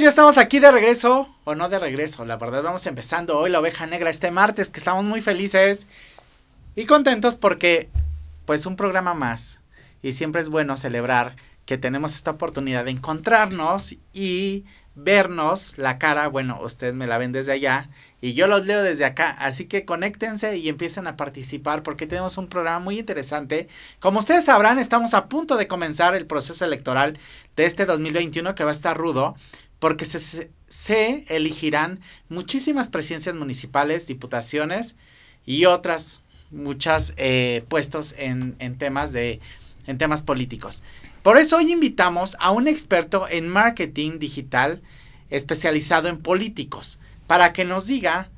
[0.00, 3.60] Ya estamos aquí de regreso, o no de regreso, la verdad vamos empezando hoy la
[3.60, 5.88] oveja negra este martes, que estamos muy felices
[6.74, 7.90] y contentos porque
[8.46, 9.60] pues un programa más.
[10.02, 11.36] Y siempre es bueno celebrar
[11.66, 17.32] que tenemos esta oportunidad de encontrarnos y vernos la cara, bueno, ustedes me la ven
[17.32, 17.90] desde allá
[18.22, 22.38] y yo los leo desde acá, así que conéctense y empiecen a participar porque tenemos
[22.38, 23.68] un programa muy interesante.
[23.98, 27.18] Como ustedes sabrán, estamos a punto de comenzar el proceso electoral
[27.54, 29.36] de este 2021 que va a estar rudo
[29.80, 34.94] porque se, se elegirán muchísimas presidencias municipales, diputaciones
[35.44, 36.20] y otras
[36.52, 39.40] muchas eh, puestos en, en temas de
[39.86, 40.82] en temas políticos.
[41.22, 44.82] Por eso hoy invitamos a un experto en marketing digital
[45.30, 48.28] especializado en políticos para que nos diga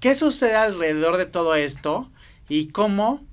[0.00, 2.10] qué sucede alrededor de todo esto
[2.48, 3.24] y cómo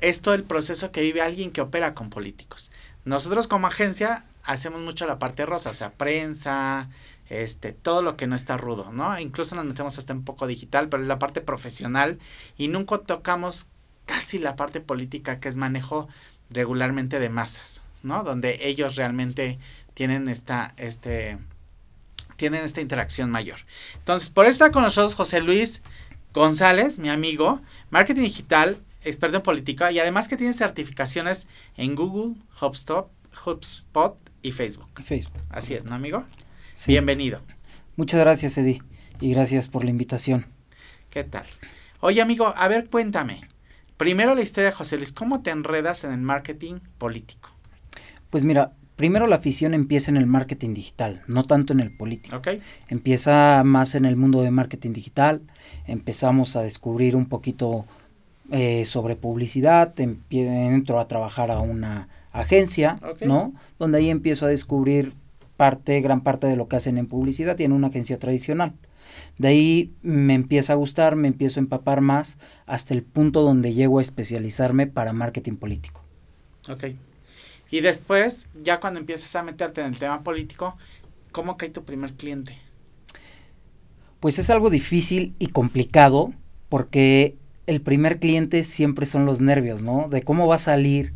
[0.00, 2.70] es todo el proceso que vive alguien que opera con políticos.
[3.04, 6.88] Nosotros como agencia hacemos mucho la parte rosa, o sea, prensa,
[7.28, 9.18] este, todo lo que no está rudo, ¿no?
[9.20, 12.18] Incluso nos metemos hasta un poco digital, pero es la parte profesional
[12.56, 13.66] y nunca tocamos
[14.06, 16.08] casi la parte política que es manejo
[16.48, 18.24] regularmente de masas, ¿no?
[18.24, 19.58] Donde ellos realmente
[19.92, 21.38] tienen esta, este,
[22.36, 23.60] tienen esta interacción mayor.
[23.96, 25.82] Entonces, por eso está con nosotros José Luis
[26.32, 27.60] González, mi amigo,
[27.90, 33.10] marketing digital, experto en política y además que tiene certificaciones en Google, HubSpot,
[33.44, 34.88] HubSpot y Facebook.
[35.04, 35.40] Facebook.
[35.50, 36.24] Así es, ¿no, amigo?
[36.86, 37.40] Bienvenido.
[37.96, 38.82] Muchas gracias, Eddie,
[39.20, 40.46] y gracias por la invitación.
[41.10, 41.44] ¿Qué tal?
[42.00, 43.40] Oye, amigo, a ver, cuéntame.
[43.96, 47.50] Primero la historia de José Luis, ¿cómo te enredas en el marketing político?
[48.30, 52.36] Pues mira, primero la afición empieza en el marketing digital, no tanto en el político.
[52.36, 52.48] Ok.
[52.88, 55.42] Empieza más en el mundo de marketing digital,
[55.86, 57.86] empezamos a descubrir un poquito
[58.52, 63.54] eh, sobre publicidad, entro a trabajar a una agencia, ¿no?
[63.78, 65.14] Donde ahí empiezo a descubrir
[65.56, 68.74] parte, gran parte de lo que hacen en publicidad y en una agencia tradicional.
[69.38, 73.74] De ahí me empieza a gustar, me empiezo a empapar más hasta el punto donde
[73.74, 76.02] llego a especializarme para marketing político.
[76.68, 76.84] Ok.
[77.70, 80.76] Y después, ya cuando empiezas a meterte en el tema político,
[81.32, 82.56] ¿cómo cae tu primer cliente?
[84.20, 86.32] Pues es algo difícil y complicado
[86.68, 90.08] porque el primer cliente siempre son los nervios, ¿no?
[90.08, 91.12] De cómo va a salir.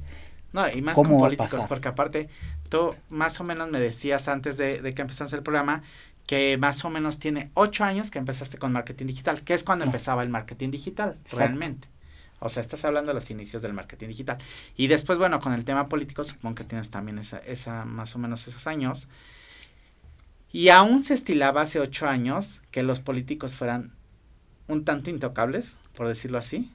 [0.52, 2.28] No, y más con políticos, porque aparte,
[2.68, 5.82] tú más o menos me decías antes de, de que empezase el programa
[6.26, 9.84] que más o menos tiene ocho años que empezaste con marketing digital, que es cuando
[9.84, 11.88] empezaba el marketing digital, realmente.
[12.38, 14.38] O sea, estás hablando de los inicios del marketing digital.
[14.76, 18.18] Y después, bueno, con el tema político, supongo que tienes también esa, esa más o
[18.18, 19.08] menos esos años.
[20.50, 23.92] Y aún se estilaba hace ocho años que los políticos fueran
[24.66, 26.72] un tanto intocables, por decirlo así.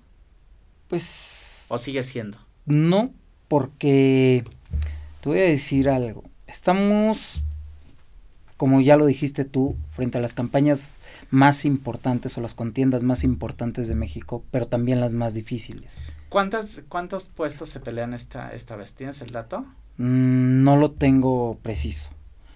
[0.87, 1.65] Pues.
[1.67, 2.37] ¿O sigue siendo?
[2.65, 3.13] No,
[3.47, 4.43] porque
[5.21, 6.23] te voy a decir algo.
[6.47, 7.43] Estamos
[8.57, 10.97] como ya lo dijiste tú, frente a las campañas
[11.29, 16.01] más importantes o las contiendas más importantes de México, pero también las más difíciles.
[16.29, 18.95] ¿Cuántas, ¿Cuántos puestos se pelean esta, esta vez?
[18.95, 19.61] ¿Tienes el dato?
[19.97, 22.09] Mm, no lo tengo preciso.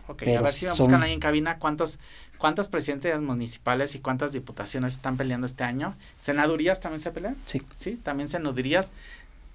[0.07, 1.99] Ok, a ver si me buscan ahí en cabina cuántos,
[2.37, 5.95] cuántas presidencias municipales y cuántas diputaciones están peleando este año.
[6.17, 7.37] ¿Senadurías también se pelean?
[7.45, 7.61] Sí.
[7.75, 8.91] Sí, también senadurías,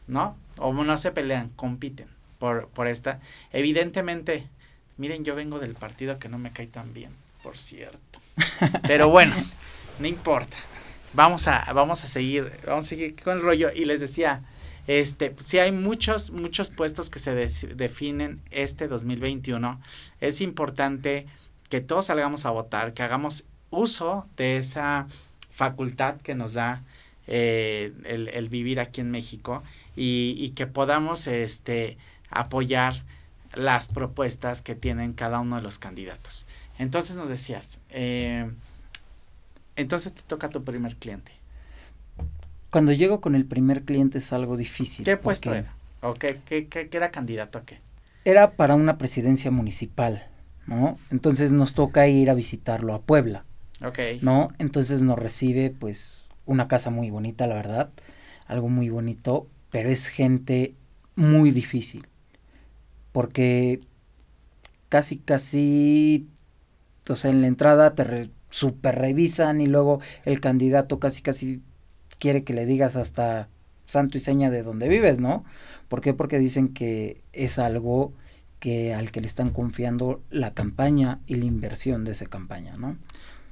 [0.07, 0.37] ¿no?
[0.59, 2.09] O no se pelean, compiten
[2.39, 3.21] por, por esta.
[3.53, 4.49] Evidentemente,
[4.99, 7.11] Miren, yo vengo del partido que no me cae tan bien,
[7.43, 8.21] por cierto.
[8.87, 9.35] Pero bueno,
[9.99, 10.57] no importa.
[11.13, 13.71] Vamos a, vamos a seguir, vamos a seguir con el rollo.
[13.75, 14.43] Y les decía,
[14.87, 19.81] este, si hay muchos, muchos puestos que se definen este 2021,
[20.21, 21.27] es importante
[21.69, 25.09] que todos salgamos a votar, que hagamos uso de esa
[25.51, 26.85] facultad que nos da
[27.27, 29.63] eh, el, el, vivir aquí en México
[29.97, 31.99] y, y que podamos este,
[32.31, 33.03] apoyar
[33.55, 36.47] las propuestas que tienen cada uno de los candidatos.
[36.79, 38.51] Entonces nos decías, eh,
[39.77, 41.33] entonces te toca tu primer cliente.
[42.71, 45.05] Cuando llego con el primer cliente es algo difícil.
[45.05, 45.75] ¿Qué puesto era?
[46.03, 47.81] ¿O qué, qué, qué, era candidato a qué?
[48.25, 50.29] Era para una presidencia municipal,
[50.67, 50.99] ¿no?
[51.11, 53.45] Entonces nos toca ir a visitarlo a Puebla.
[53.85, 53.99] Ok.
[54.21, 54.49] ¿No?
[54.59, 57.91] Entonces nos recibe pues una casa muy bonita, la verdad,
[58.47, 60.75] algo muy bonito, pero es gente
[61.15, 62.07] muy difícil
[63.17, 63.81] porque
[64.91, 66.29] casi, casi,
[67.11, 71.63] sea, en la entrada te super revisan y luego el candidato casi, casi
[72.19, 73.49] quiere que le digas hasta
[73.87, 75.47] santo y seña de dónde vives, ¿no?
[75.89, 76.13] ¿Por qué?
[76.13, 78.13] Porque dicen que es algo
[78.61, 82.99] que al que le están confiando la campaña y la inversión de esa campaña, ¿no?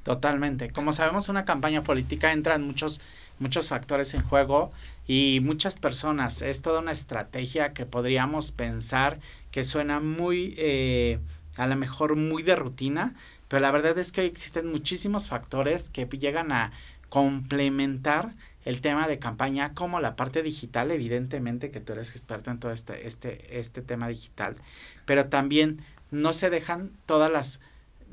[0.04, 0.70] Totalmente.
[0.70, 3.00] Como sabemos, una campaña política entra en muchos
[3.38, 4.72] muchos factores en juego
[5.06, 6.42] y muchas personas.
[6.42, 9.18] Es toda una estrategia que podríamos pensar
[9.50, 11.18] que suena muy, eh,
[11.56, 13.14] a lo mejor muy de rutina,
[13.48, 16.72] pero la verdad es que hoy existen muchísimos factores que llegan a
[17.08, 18.34] complementar
[18.64, 22.72] el tema de campaña como la parte digital, evidentemente que tú eres experto en todo
[22.72, 24.56] este, este, este tema digital,
[25.04, 25.78] pero también
[26.10, 27.60] no se dejan todas las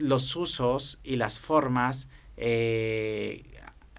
[0.01, 2.07] los usos y las formas
[2.37, 3.43] eh,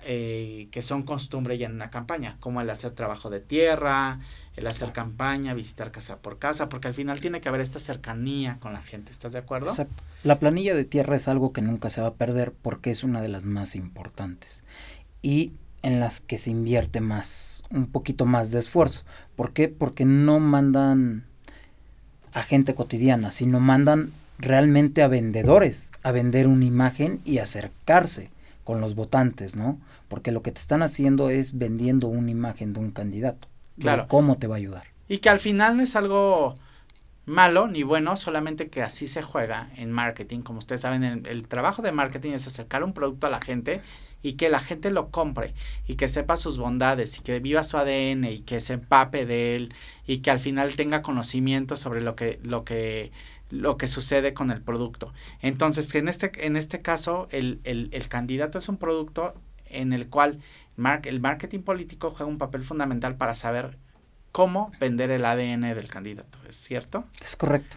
[0.04, 4.18] eh, que son costumbre ya en una campaña, como el hacer trabajo de tierra,
[4.56, 8.58] el hacer campaña, visitar casa por casa, porque al final tiene que haber esta cercanía
[8.58, 9.68] con la gente, ¿estás de acuerdo?
[9.68, 10.02] Exacto.
[10.24, 13.20] La planilla de tierra es algo que nunca se va a perder porque es una
[13.20, 14.64] de las más importantes
[15.22, 15.52] y
[15.82, 19.04] en las que se invierte más, un poquito más de esfuerzo.
[19.36, 19.68] ¿Por qué?
[19.68, 21.26] Porque no mandan
[22.32, 28.30] a gente cotidiana, sino mandan realmente a vendedores, a vender una imagen y acercarse
[28.64, 29.78] con los votantes, ¿no?
[30.08, 33.48] Porque lo que te están haciendo es vendiendo una imagen de un candidato.
[33.78, 34.06] Claro.
[34.08, 34.84] ¿Cómo te va a ayudar?
[35.08, 36.56] Y que al final no es algo
[37.24, 40.40] malo ni bueno, solamente que así se juega en marketing.
[40.40, 43.80] Como ustedes saben, el, el, trabajo de marketing es acercar un producto a la gente
[44.22, 45.54] y que la gente lo compre
[45.86, 49.56] y que sepa sus bondades y que viva su ADN y que se empape de
[49.56, 49.74] él
[50.06, 53.12] y que al final tenga conocimiento sobre lo que, lo que,
[53.52, 55.12] lo que sucede con el producto.
[55.42, 59.34] Entonces, en este, en este caso, el, el, el candidato es un producto
[59.66, 60.40] en el cual
[61.04, 63.76] el marketing político juega un papel fundamental para saber
[64.32, 67.04] cómo vender el ADN del candidato, ¿es cierto?
[67.22, 67.76] Es correcto.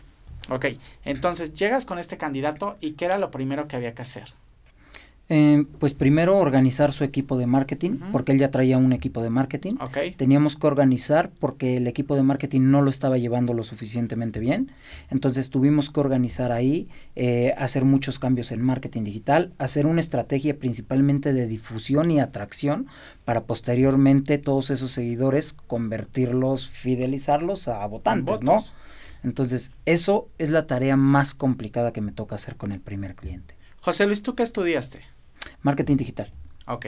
[0.50, 0.66] Ok,
[1.04, 4.34] entonces llegas con este candidato y ¿qué era lo primero que había que hacer?
[5.28, 9.32] Eh, pues primero organizar su equipo de marketing, porque él ya traía un equipo de
[9.32, 9.76] marketing.
[9.80, 10.12] Okay.
[10.12, 14.72] Teníamos que organizar porque el equipo de marketing no lo estaba llevando lo suficientemente bien.
[15.10, 20.60] Entonces tuvimos que organizar ahí, eh, hacer muchos cambios en marketing digital, hacer una estrategia
[20.60, 22.86] principalmente de difusión y atracción
[23.24, 28.64] para posteriormente todos esos seguidores convertirlos, fidelizarlos a votantes, ¿no?
[29.24, 33.56] Entonces, eso es la tarea más complicada que me toca hacer con el primer cliente.
[33.82, 35.15] José Luis, ¿tú qué estudiaste?
[35.62, 36.32] Marketing digital.
[36.68, 36.88] Ok.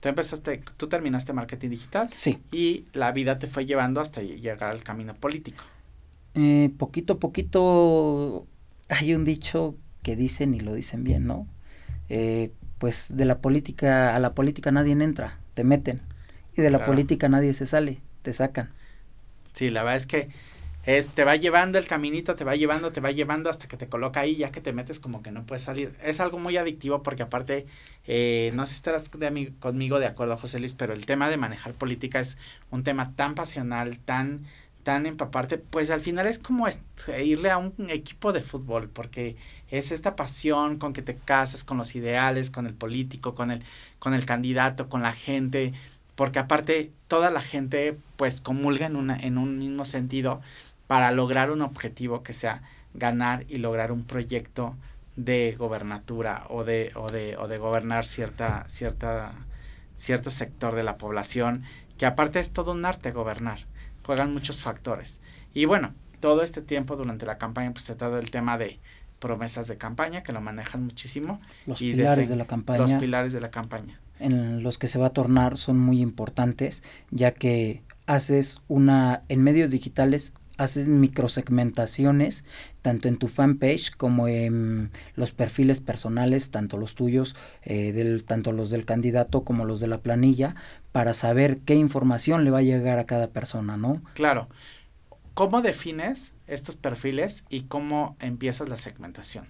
[0.00, 2.08] Tú empezaste, tú terminaste marketing digital.
[2.10, 2.38] Sí.
[2.52, 5.64] Y la vida te fue llevando hasta llegar al camino político.
[6.34, 8.46] Eh, poquito a poquito
[8.88, 11.46] hay un dicho que dicen y lo dicen bien, ¿no?
[12.08, 16.00] Eh, pues de la política a la política nadie entra, te meten.
[16.56, 18.70] Y de la política nadie se sale, te sacan.
[19.52, 20.30] Sí, la verdad es que
[20.84, 23.88] es, te va llevando el caminito, te va llevando, te va llevando hasta que te
[23.88, 25.94] coloca ahí, ya que te metes como que no puedes salir.
[26.02, 27.66] Es algo muy adictivo porque aparte,
[28.06, 31.36] eh, no sé si estarás de conmigo de acuerdo, José Luis, pero el tema de
[31.36, 32.38] manejar política es
[32.70, 34.42] un tema tan pasional, tan
[34.82, 36.66] tan empaparte, pues al final es como
[37.22, 39.36] irle a un equipo de fútbol, porque
[39.68, 43.62] es esta pasión con que te casas con los ideales, con el político, con el,
[43.98, 45.74] con el candidato, con la gente,
[46.14, 50.40] porque aparte toda la gente pues comulga en, una, en un mismo sentido
[50.90, 52.62] para lograr un objetivo que sea
[52.94, 54.74] ganar y lograr un proyecto
[55.14, 59.30] de gobernatura o de, o de, o de gobernar cierta, cierta,
[59.94, 61.62] cierto sector de la población,
[61.96, 63.66] que aparte es todo un arte gobernar,
[64.04, 65.20] juegan muchos factores.
[65.54, 68.80] Y bueno, todo este tiempo durante la campaña pues se trata del tema de
[69.20, 71.40] promesas de campaña, que lo manejan muchísimo.
[71.66, 72.80] Los y pilares de, de la campaña.
[72.80, 74.00] Los pilares de la campaña.
[74.18, 79.44] En los que se va a tornar son muy importantes, ya que haces una, en
[79.44, 82.44] medios digitales, haces microsegmentaciones
[82.82, 88.52] tanto en tu fanpage como en los perfiles personales, tanto los tuyos, eh, del, tanto
[88.52, 90.54] los del candidato como los de la planilla,
[90.92, 94.02] para saber qué información le va a llegar a cada persona, ¿no?
[94.14, 94.48] Claro.
[95.34, 99.46] ¿Cómo defines estos perfiles y cómo empiezas la segmentación?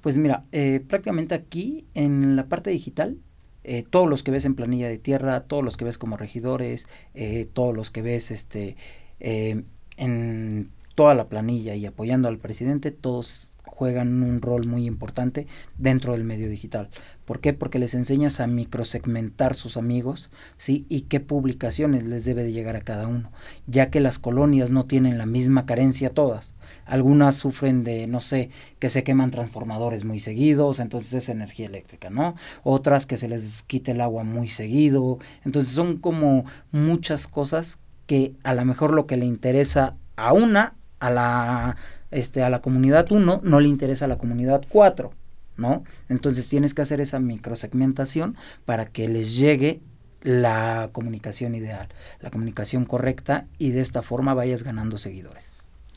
[0.00, 3.18] Pues mira, eh, prácticamente aquí en la parte digital
[3.62, 6.86] eh, todos los que ves en planilla de tierra, todos los que ves como regidores,
[7.14, 8.76] eh, todos los que ves este
[9.20, 9.64] eh,
[10.00, 15.46] en toda la planilla y apoyando al presidente, todos juegan un rol muy importante
[15.78, 16.90] dentro del medio digital.
[17.24, 17.52] ¿Por qué?
[17.52, 20.86] Porque les enseñas a microsegmentar sus amigos, ¿sí?
[20.88, 23.30] Y qué publicaciones les debe de llegar a cada uno,
[23.66, 26.54] ya que las colonias no tienen la misma carencia todas.
[26.86, 32.10] Algunas sufren de, no sé, que se queman transformadores muy seguidos, entonces es energía eléctrica,
[32.10, 32.34] ¿no?
[32.64, 35.18] Otras que se les quite el agua muy seguido.
[35.44, 37.78] Entonces son como muchas cosas
[38.10, 41.76] que a lo mejor lo que le interesa a una, a la,
[42.10, 45.12] este, a la comunidad 1, no le interesa a la comunidad 4,
[45.56, 45.84] ¿no?
[46.08, 49.78] Entonces tienes que hacer esa microsegmentación para que les llegue
[50.22, 51.88] la comunicación ideal,
[52.20, 55.48] la comunicación correcta y de esta forma vayas ganando seguidores.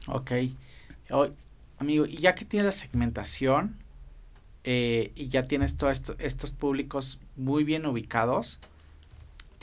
[0.06, 0.34] Ok.
[1.10, 1.30] Oh,
[1.80, 3.76] amigo, y ya que tienes la segmentación
[4.64, 8.60] eh, y ya tienes todos esto, estos públicos muy bien ubicados,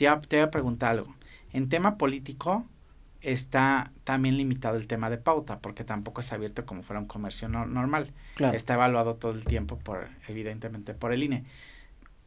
[0.01, 1.15] te, te voy a preguntar algo.
[1.53, 2.65] En tema político,
[3.21, 7.47] está también limitado el tema de pauta, porque tampoco es abierto como fuera un comercio
[7.47, 8.11] normal.
[8.35, 8.55] Claro.
[8.55, 11.45] Está evaluado todo el tiempo, por evidentemente, por el INE.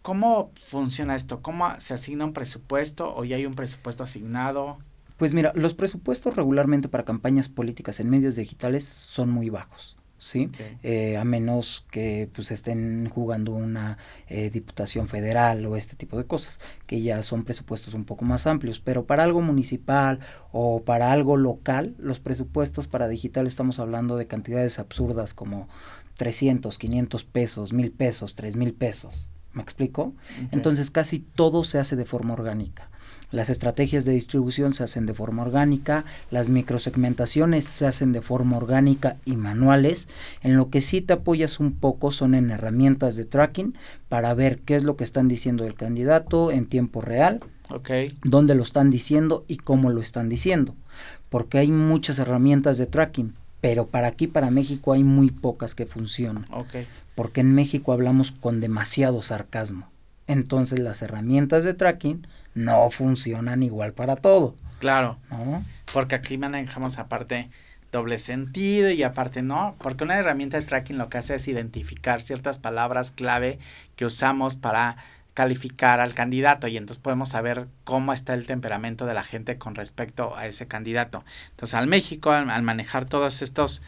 [0.03, 1.41] ¿Cómo funciona esto?
[1.41, 4.79] ¿Cómo se asigna un presupuesto o ya hay un presupuesto asignado?
[5.17, 9.97] Pues mira, los presupuestos regularmente para campañas políticas en medios digitales son muy bajos.
[10.19, 10.51] ¿Sí?
[10.83, 16.25] Eh, a menos que pues estén jugando una eh, diputación federal o este tipo de
[16.25, 20.21] cosas, que ya son presupuestos un poco más amplios, pero para algo municipal
[20.53, 25.69] o para algo local, los presupuestos para digital estamos hablando de cantidades absurdas como
[26.17, 29.29] 300, 500 pesos, 1000 pesos, 3000 pesos.
[29.53, 30.15] ¿Me explico?
[30.51, 32.91] Entonces casi todo se hace de forma orgánica.
[33.35, 38.57] Las estrategias de distribución se hacen de forma orgánica, las microsegmentaciones se hacen de forma
[38.57, 40.07] orgánica y manuales.
[40.43, 43.75] En lo que sí te apoyas un poco son en herramientas de tracking
[44.09, 48.17] para ver qué es lo que están diciendo el candidato en tiempo real, okay.
[48.23, 50.77] dónde lo están diciendo y cómo lo están diciendo.
[51.29, 55.87] Porque hay muchas herramientas de tracking, pero para aquí, para México, hay muy pocas que
[55.87, 56.47] funcionan.
[56.53, 56.87] Okay.
[57.17, 59.91] Porque en México hablamos con demasiado sarcasmo.
[60.29, 64.55] Entonces las herramientas de tracking no funcionan igual para todo.
[64.79, 65.19] Claro.
[65.93, 67.51] Porque aquí manejamos aparte
[67.93, 72.21] doble sentido y aparte no, porque una herramienta de tracking lo que hace es identificar
[72.21, 73.59] ciertas palabras clave
[73.95, 74.97] que usamos para
[75.33, 79.75] calificar al candidato y entonces podemos saber cómo está el temperamento de la gente con
[79.75, 81.25] respecto a ese candidato.
[81.51, 83.83] Entonces al México, al manejar todos estos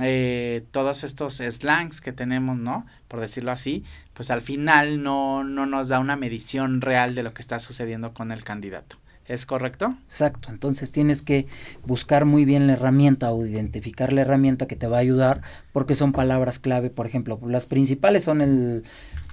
[0.00, 2.86] eh, todos estos slangs que tenemos, ¿no?
[3.08, 3.84] Por decirlo así,
[4.14, 8.14] pues al final no, no nos da una medición real de lo que está sucediendo
[8.14, 8.96] con el candidato.
[9.26, 9.94] ¿Es correcto?
[10.04, 11.46] Exacto, entonces tienes que
[11.84, 15.42] buscar muy bien la herramienta o identificar la herramienta que te va a ayudar
[15.72, 18.84] porque son palabras clave, por ejemplo, las principales son el,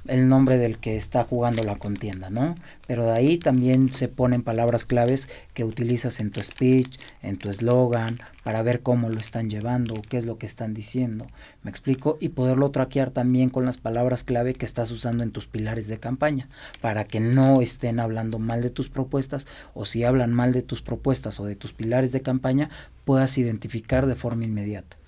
[0.08, 2.56] el nombre del que está jugando la contienda, ¿no?
[2.88, 7.50] Pero de ahí también se ponen palabras claves que utilizas en tu speech, en tu
[7.50, 11.28] eslogan, para ver cómo lo están llevando, qué es lo que están diciendo,
[11.62, 12.18] ¿me explico?
[12.20, 16.00] Y poderlo traquear también con las palabras clave que estás usando en tus pilares de
[16.00, 16.48] campaña,
[16.82, 20.82] para que no estén hablando mal de tus propuestas, o si hablan mal de tus
[20.82, 22.70] propuestas o de tus pilares de campaña,
[23.06, 24.99] puedas identificar de forma inmediata.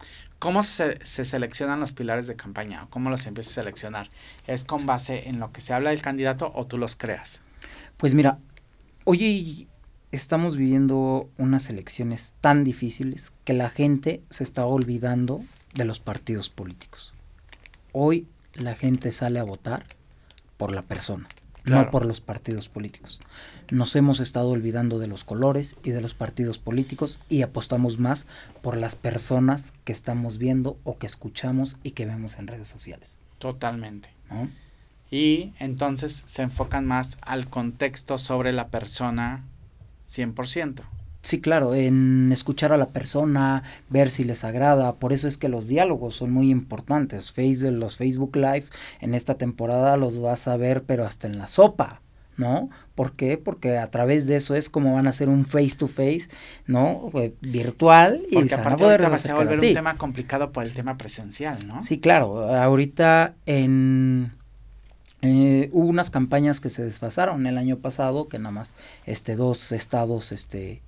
[0.41, 2.87] ¿Cómo se, seleccionan los pilares de campaña?
[2.89, 4.09] ¿Cómo los empiezas a seleccionar?
[4.47, 7.43] ¿Es con base en lo que se habla del candidato o tú los creas?
[7.97, 8.39] Pues mira,
[9.03, 9.67] hoy
[10.11, 15.41] estamos viviendo unas elecciones tan difíciles que la gente se está olvidando
[15.75, 17.13] de los partidos políticos.
[17.91, 19.85] Hoy la gente sale a votar
[20.57, 21.27] por la persona
[21.65, 23.19] no por los partidos políticos.
[23.71, 28.27] Nos hemos estado olvidando de los colores y de los partidos políticos y apostamos más
[28.61, 33.17] por las personas que estamos viendo o que escuchamos y que vemos en redes sociales.
[33.37, 34.09] Totalmente.
[35.09, 39.45] Y entonces se enfocan más al contexto sobre la persona
[40.09, 40.81] 100%.
[41.21, 45.47] Sí, claro, en escuchar a la persona, ver si les agrada, por eso es que
[45.47, 47.31] los diálogos son muy importantes.
[47.31, 48.65] Facebook, los Facebook Live
[48.99, 52.01] en esta temporada los vas a ver, pero hasta en la sopa,
[52.37, 52.69] ¿no?
[52.95, 53.37] ¿Por qué?
[53.37, 56.27] Porque a través de eso es como van a hacer un face to face,
[56.67, 57.11] ¿no?
[57.15, 60.97] Eh, virtual y Porque aparte a va a volver un tema complicado por el tema
[60.97, 61.81] presencial, ¿no?
[61.81, 62.53] Sí, claro.
[62.53, 64.31] Ahorita en
[65.21, 68.73] eh, hubo unas campañas que se desfasaron el año pasado, que nada más
[69.05, 70.81] este dos estados este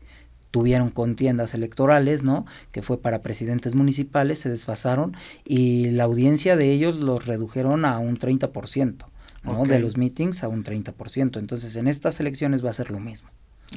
[0.49, 2.45] tuvieron contiendas electorales, ¿no?
[2.71, 7.97] Que fue para presidentes municipales, se desfasaron y la audiencia de ellos los redujeron a
[7.97, 9.05] un 30%,
[9.43, 9.65] ¿no?
[9.65, 11.39] De los meetings a un 30%.
[11.39, 13.29] Entonces, en estas elecciones va a ser lo mismo.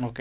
[0.02, 0.20] Ok.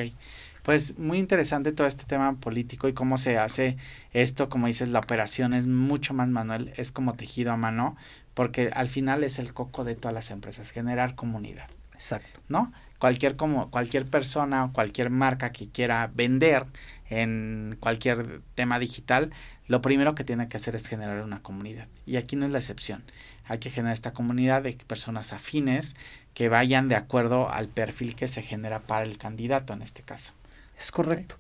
[0.64, 3.78] Pues muy interesante todo este tema político y cómo se hace
[4.14, 7.96] esto, como dices, la operación es mucho más manual, es como tejido a mano,
[8.34, 11.70] porque al final es el coco de todas las empresas, generar comunidad.
[11.94, 12.42] Exacto.
[12.50, 12.74] ¿No?
[13.00, 16.66] cualquier como cualquier persona o cualquier marca que quiera vender
[17.10, 19.32] en cualquier tema digital,
[19.68, 21.88] lo primero que tiene que hacer es generar una comunidad.
[22.06, 23.04] Y aquí no es la excepción.
[23.48, 25.96] Hay que generar esta comunidad de personas afines
[26.34, 30.34] que vayan de acuerdo al perfil que se genera para el candidato en este caso.
[30.78, 31.38] Es correcto.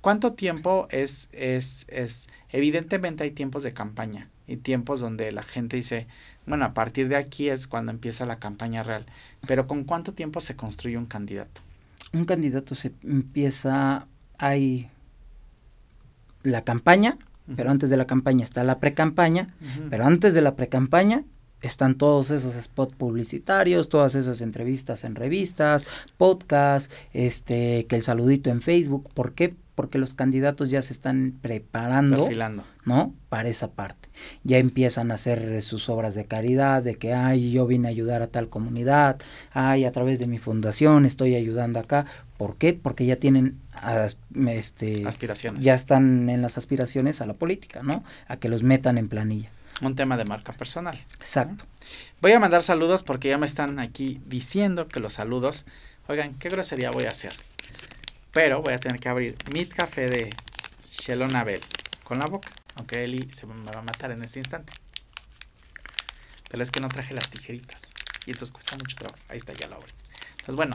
[0.00, 5.76] ¿Cuánto tiempo es, es, es, evidentemente hay tiempos de campaña y tiempos donde la gente
[5.76, 6.06] dice,
[6.46, 9.06] bueno, a partir de aquí es cuando empieza la campaña real.
[9.46, 11.60] Pero ¿con cuánto tiempo se construye un candidato?
[12.12, 14.06] Un candidato se empieza,
[14.38, 14.88] hay
[16.42, 17.18] la campaña,
[17.56, 19.54] pero antes de la campaña está la pre-campaña,
[19.90, 21.24] pero antes de la pre-campaña
[21.62, 25.86] están todos esos spots publicitarios, todas esas entrevistas en revistas,
[26.16, 29.08] podcasts, este, que el saludito en Facebook.
[29.14, 29.54] ¿Por qué?
[29.76, 32.26] porque los candidatos ya se están preparando,
[32.86, 33.14] ¿no?
[33.28, 34.08] Para esa parte.
[34.42, 38.22] Ya empiezan a hacer sus obras de caridad, de que, ay, yo vine a ayudar
[38.22, 39.18] a tal comunidad,
[39.52, 42.06] ay, a través de mi fundación estoy ayudando acá.
[42.38, 42.72] ¿Por qué?
[42.72, 43.60] Porque ya tienen
[44.48, 45.62] este, aspiraciones.
[45.62, 48.02] Ya están en las aspiraciones a la política, ¿no?
[48.28, 49.50] A que los metan en planilla.
[49.82, 50.98] Un tema de marca personal.
[51.20, 51.66] Exacto.
[52.20, 55.66] Voy a mandar saludos porque ya me están aquí diciendo que los saludos.
[56.08, 57.34] Oigan, qué grosería voy a hacer.
[58.32, 60.34] Pero voy a tener que abrir mi café de
[60.88, 61.60] Shelonabel
[62.04, 62.48] con la boca.
[62.74, 64.72] Aunque Eli se me va a matar en este instante.
[66.48, 67.92] Pero es que no traje las tijeritas.
[68.24, 69.18] Y entonces cuesta mucho trabajo.
[69.28, 69.92] Ahí está, ya lo abrí.
[70.32, 70.74] Entonces, bueno,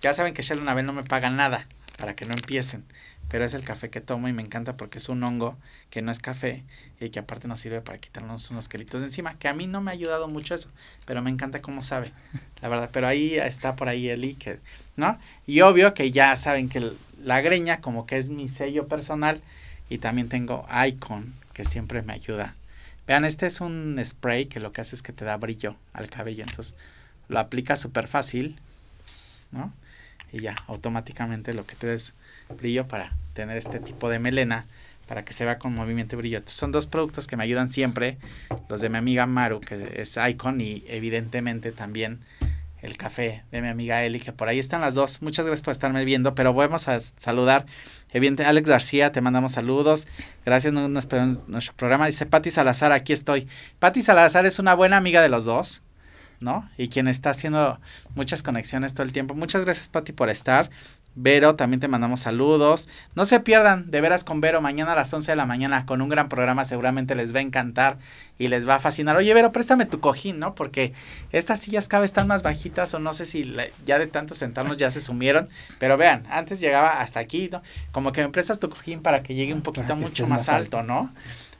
[0.00, 1.66] ya saben que Shelonabel no me paga nada
[2.00, 2.84] para que no empiecen.
[3.28, 5.56] Pero es el café que tomo y me encanta porque es un hongo
[5.88, 6.64] que no es café
[6.98, 9.38] y que aparte nos sirve para quitarnos unos quelitos de encima.
[9.38, 10.70] Que a mí no me ha ayudado mucho eso,
[11.04, 12.10] pero me encanta cómo sabe,
[12.60, 12.90] la verdad.
[12.92, 14.58] Pero ahí está por ahí el que,
[14.96, 15.16] ¿no?
[15.46, 16.90] Y obvio que ya saben que
[17.22, 19.40] la greña como que es mi sello personal
[19.88, 22.54] y también tengo Icon que siempre me ayuda.
[23.06, 26.08] Vean, este es un spray que lo que hace es que te da brillo al
[26.08, 26.44] cabello.
[26.44, 26.76] Entonces
[27.28, 28.58] lo aplica súper fácil,
[29.52, 29.72] ¿no?
[30.32, 32.14] Y ya automáticamente lo que te des
[32.58, 34.66] brillo para tener este tipo de melena
[35.10, 36.40] para que se vea con movimiento y brillo.
[36.46, 38.18] son dos productos que me ayudan siempre,
[38.68, 42.20] los de mi amiga Maru, que es Icon, y evidentemente también
[42.80, 45.20] el café de mi amiga Eli, que por ahí están las dos.
[45.20, 47.66] Muchas gracias por estarme viendo, pero vamos a saludar.
[48.12, 50.06] Evidentemente, Alex García, te mandamos saludos.
[50.46, 52.06] Gracias, nuestro, nuestro programa.
[52.06, 53.48] Dice Patti Salazar, aquí estoy.
[53.80, 55.82] Patti Salazar es una buena amiga de los dos.
[56.40, 56.68] ¿No?
[56.76, 57.78] Y quien está haciendo
[58.14, 59.34] muchas conexiones todo el tiempo.
[59.34, 60.70] Muchas gracias, Pati, por estar.
[61.16, 62.88] Vero, también te mandamos saludos.
[63.16, 66.00] No se pierdan de veras con Vero mañana a las 11 de la mañana con
[66.02, 66.64] un gran programa.
[66.64, 67.96] Seguramente les va a encantar
[68.38, 69.16] y les va a fascinar.
[69.16, 70.54] Oye, Vero, préstame tu cojín, ¿no?
[70.54, 70.92] Porque
[71.32, 74.76] estas sillas cada vez están más bajitas o no sé si ya de tanto sentarnos
[74.76, 75.48] ya se sumieron.
[75.80, 77.60] Pero vean, antes llegaba hasta aquí, ¿no?
[77.90, 81.12] Como que me prestas tu cojín para que llegue un poquito mucho más, alto, ¿no?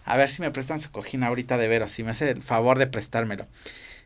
[0.05, 2.79] A ver si me prestan su cojín ahorita de Vero, si me hace el favor
[2.79, 3.47] de prestármelo.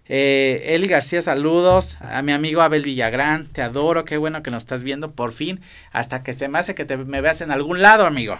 [0.06, 1.98] Eh, Eli García, saludos.
[2.00, 5.60] A mi amigo Abel Villagrán, te adoro, qué bueno que nos estás viendo por fin.
[5.92, 8.36] Hasta que se me hace que te, me veas en algún lado, amigo.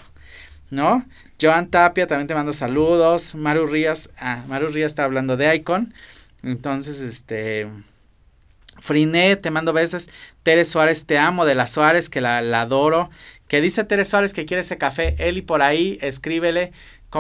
[0.71, 1.05] ¿No?
[1.41, 3.35] Joan Tapia, también te mando saludos.
[3.35, 5.95] Maru Ríos, ah, Maru Ríos está hablando de Icon.
[6.43, 7.69] Entonces, este.
[8.81, 10.11] Friné, te mando besos.
[10.43, 11.47] Tere Suárez, te amo.
[11.47, 13.09] De la Suárez, que la, la adoro.
[13.49, 15.15] Que dice Tere Suárez que quiere ese café.
[15.19, 16.73] Eli por ahí, escríbele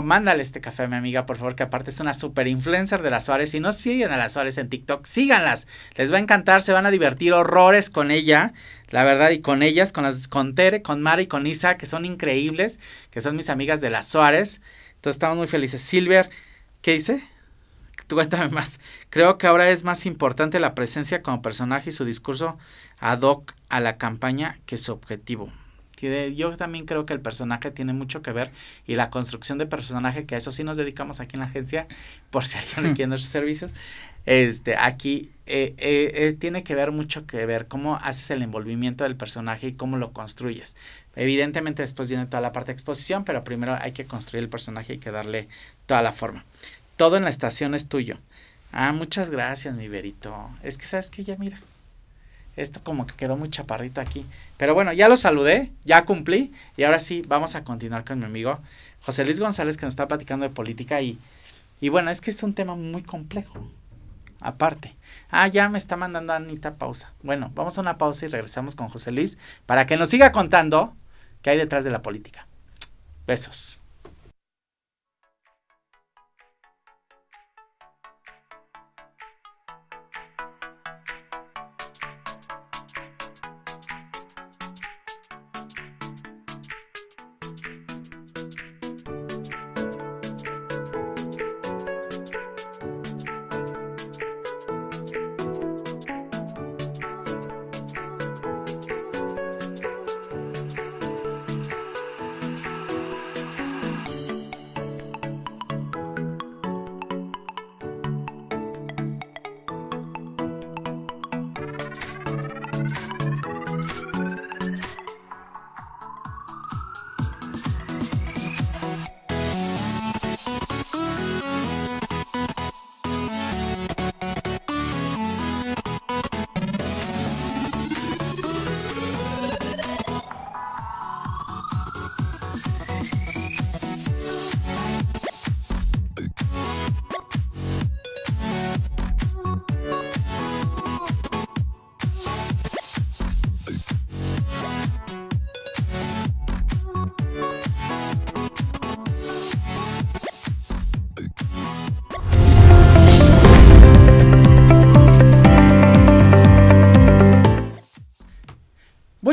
[0.03, 3.11] mándale este café a mi amiga, por favor, que aparte es una super influencer de
[3.11, 3.51] las Suárez.
[3.51, 5.67] Si no siguen a las Suárez en TikTok, síganlas.
[5.97, 8.53] Les va a encantar, se van a divertir horrores con ella,
[8.91, 11.87] la verdad, y con ellas, con las, con Tere, con Mara y con Isa, que
[11.87, 12.81] son increíbles,
[13.11, 14.61] que son mis amigas de las Suárez.
[14.97, 15.83] Entonces estamos muy felices.
[15.83, 16.31] Silver,
[16.83, 17.23] ¿qué dice?
[18.07, 18.81] Tú cuéntame más.
[19.11, 22.59] Creo que ahora es más importante la presencia como personaje y su discurso
[22.99, 25.53] ad hoc a la campaña que su objetivo
[26.35, 28.51] yo también creo que el personaje tiene mucho que ver
[28.87, 31.87] y la construcción de personaje, que a eso sí nos dedicamos aquí en la agencia,
[32.31, 33.73] por si alguien quiere nuestros servicios,
[34.27, 39.17] este, aquí eh, eh, tiene que ver mucho que ver cómo haces el envolvimiento del
[39.17, 40.77] personaje y cómo lo construyes.
[41.15, 44.95] Evidentemente después viene toda la parte de exposición, pero primero hay que construir el personaje
[44.95, 45.49] y que darle
[45.87, 46.45] toda la forma.
[46.97, 48.17] Todo en la estación es tuyo.
[48.73, 50.51] Ah, muchas gracias, mi Verito.
[50.63, 51.61] Es que sabes que ya mira.
[52.57, 54.27] Esto como que quedó muy chaparrito aquí.
[54.57, 56.53] Pero bueno, ya lo saludé, ya cumplí.
[56.77, 58.61] Y ahora sí, vamos a continuar con mi amigo
[59.03, 61.01] José Luis González que nos está platicando de política.
[61.01, 61.19] Y,
[61.81, 63.69] y bueno, es que es un tema muy complejo.
[64.41, 64.95] Aparte.
[65.31, 67.13] Ah, ya me está mandando Anita pausa.
[67.23, 70.95] Bueno, vamos a una pausa y regresamos con José Luis para que nos siga contando
[71.43, 72.47] qué hay detrás de la política.
[73.27, 73.84] Besos.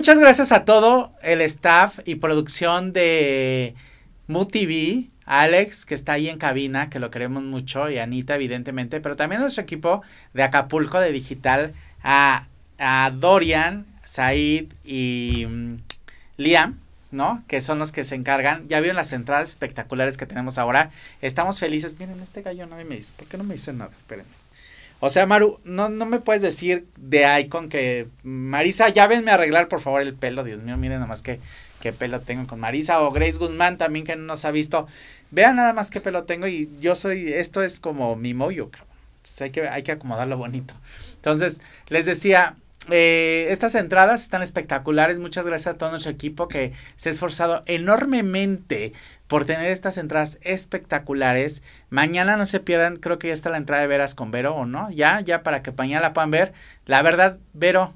[0.02, 3.76] Muchas gracias a todo el staff y producción de
[4.26, 9.16] MUTV, Alex, que está ahí en cabina, que lo queremos mucho, y Anita, evidentemente, pero
[9.16, 10.02] también a nuestro equipo
[10.34, 12.48] de Acapulco de Digital, a,
[12.80, 15.76] a Dorian, Said y mm,
[16.38, 16.80] Liam,
[17.12, 17.44] ¿no?
[17.48, 18.68] Que son los que se encargan.
[18.68, 20.90] Ya vieron las entradas espectaculares que tenemos ahora.
[21.22, 22.00] Estamos felices.
[22.00, 23.14] Miren, este gallo nadie me dice.
[23.16, 23.92] ¿Por qué no me dice nada?
[24.00, 24.32] Espérenme.
[25.00, 29.34] O sea, Maru, no, no me puedes decir de Icon que Marisa, ya venme a
[29.34, 30.46] arreglar por favor el pelo.
[30.46, 31.42] Dios mío, miren nomás qué,
[31.82, 33.02] qué pelo tengo con Marisa.
[33.02, 34.88] O Grace Guzmán también que no nos ha visto.
[35.30, 38.88] Vean nada más qué pelo tengo y yo soy, esto es como mi moyo, cabrón.
[39.18, 40.74] Entonces hay que, hay que acomodarlo bonito.
[41.16, 42.56] Entonces, les decía,
[42.90, 45.20] eh, estas entradas están espectaculares.
[45.20, 48.94] Muchas gracias a todo nuestro equipo que se ha esforzado enormemente
[49.28, 51.62] por tener estas entradas espectaculares.
[51.90, 54.66] Mañana no se pierdan, creo que ya está la entrada de Veras con Vero, ¿o
[54.66, 54.90] no?
[54.90, 56.54] Ya, ya para que mañana la puedan ver.
[56.86, 57.94] La verdad, Vero,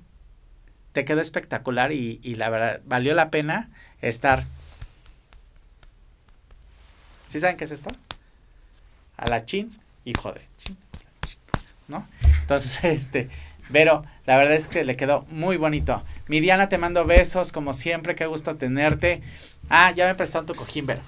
[0.94, 3.70] te quedó espectacular y, y la verdad, valió la pena
[4.02, 4.44] estar.
[7.26, 7.90] ¿Sí saben qué es esto?
[9.18, 9.72] A la chin
[10.06, 10.44] y joder.
[11.88, 12.08] ¿No?
[12.42, 13.30] Entonces, este,
[13.70, 16.04] Vero, la verdad es que le quedó muy bonito.
[16.28, 19.22] Miriana, te mando besos, como siempre, qué gusto tenerte.
[19.70, 21.02] Ah, ya me prestaron tu cojín, Vero.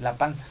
[0.00, 0.46] La panza.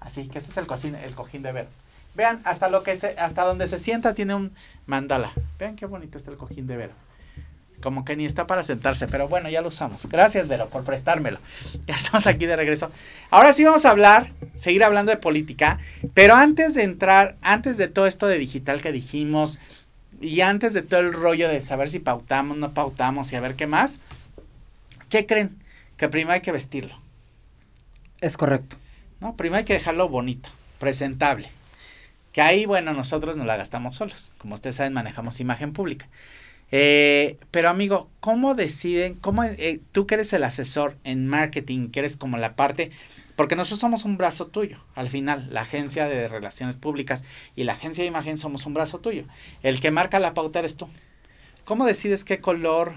[0.00, 1.68] Así que ese es el, cojín, el cojín de Vero.
[2.14, 4.52] Vean, hasta lo que se, hasta donde se sienta tiene un
[4.86, 5.32] mandala.
[5.58, 6.92] Vean qué bonito está el cojín de Vero.
[7.82, 10.06] Como que ni está para sentarse, pero bueno, ya lo usamos.
[10.06, 11.38] Gracias, Vero, por prestármelo.
[11.86, 12.90] Ya estamos aquí de regreso.
[13.30, 15.78] Ahora sí vamos a hablar, seguir hablando de política,
[16.14, 19.60] pero antes de entrar, antes de todo esto de digital que dijimos,
[20.20, 23.56] y antes de todo el rollo de saber si pautamos, no pautamos y a ver
[23.56, 24.00] qué más,
[25.08, 25.56] ¿qué creen?
[25.96, 26.94] Que primero hay que vestirlo.
[28.20, 28.76] Es correcto.
[29.20, 31.48] No, primero hay que dejarlo bonito, presentable.
[32.32, 34.32] Que ahí, bueno, nosotros no la gastamos solos.
[34.38, 36.06] Como ustedes saben, manejamos imagen pública.
[36.72, 39.14] Eh, pero amigo, ¿cómo deciden?
[39.14, 42.90] ¿Cómo eh, tú que eres el asesor en marketing, que eres como la parte
[43.40, 44.76] porque nosotros somos un brazo tuyo.
[44.94, 47.24] Al final, la agencia de relaciones públicas
[47.56, 49.24] y la agencia de imagen somos un brazo tuyo.
[49.62, 50.86] El que marca la pauta eres tú.
[51.64, 52.96] ¿Cómo decides qué color,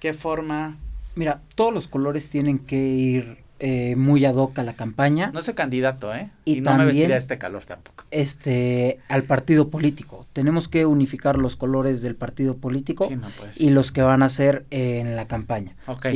[0.00, 0.76] qué forma?
[1.14, 5.30] Mira, todos los colores tienen que ir eh, muy ad hoc a la campaña.
[5.32, 6.28] No soy candidato, ¿eh?
[6.44, 8.04] Y, no me vestiría este calor tampoco.
[8.10, 10.26] Este, al partido político.
[10.34, 13.08] Tenemos que unificar los colores del partido político
[13.56, 15.76] y los que van a ser en la campaña.
[15.86, 16.08] Ok.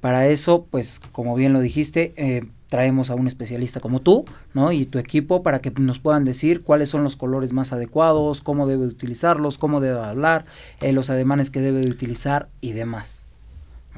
[0.00, 4.70] Para eso, pues, como bien lo dijiste, eh, traemos a un especialista como tú, ¿no?
[4.70, 8.68] Y tu equipo para que nos puedan decir cuáles son los colores más adecuados, cómo
[8.68, 10.44] debe utilizarlos, cómo debe hablar,
[10.80, 13.26] eh, los ademanes que debe utilizar y demás.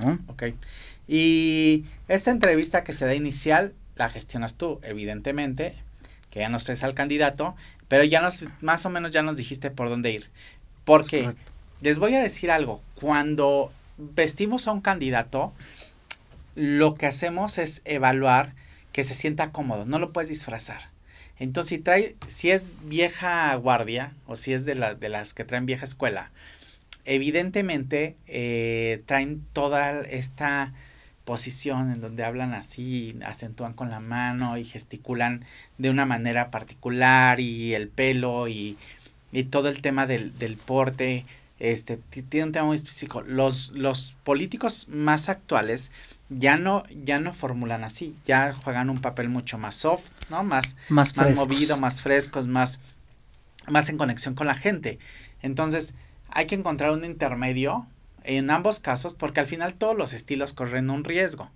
[0.06, 0.18] ¿no?
[0.28, 0.44] Ok.
[1.08, 5.74] Y esta entrevista que se da inicial la gestionas tú, evidentemente,
[6.30, 7.56] que ya nos traes al candidato,
[7.88, 10.30] pero ya nos, más o menos ya nos dijiste por dónde ir.
[10.84, 11.34] Porque
[11.80, 15.52] les voy a decir algo, cuando vestimos a un candidato,
[16.54, 18.54] lo que hacemos es evaluar
[18.92, 20.90] que se sienta cómodo, no lo puedes disfrazar.
[21.38, 25.44] Entonces, si trae, si es vieja guardia o si es de, la, de las que
[25.44, 26.30] traen vieja escuela,
[27.04, 30.72] evidentemente eh, traen toda esta
[31.28, 35.44] posición en donde hablan así, acentúan con la mano y gesticulan
[35.76, 38.78] de una manera particular y el pelo y,
[39.30, 41.26] y todo el tema del, del porte,
[41.58, 43.20] este, tiene un tema muy específico.
[43.20, 45.92] Los, los políticos más actuales
[46.30, 50.44] ya no, ya no formulan así, ya juegan un papel mucho más soft, ¿no?
[50.44, 52.80] Más, más, movido, más frescos, más,
[53.66, 54.98] más en conexión con la gente.
[55.42, 55.94] Entonces,
[56.30, 57.86] hay que encontrar un intermedio
[58.28, 61.50] en ambos casos, porque al final todos los estilos corren un riesgo.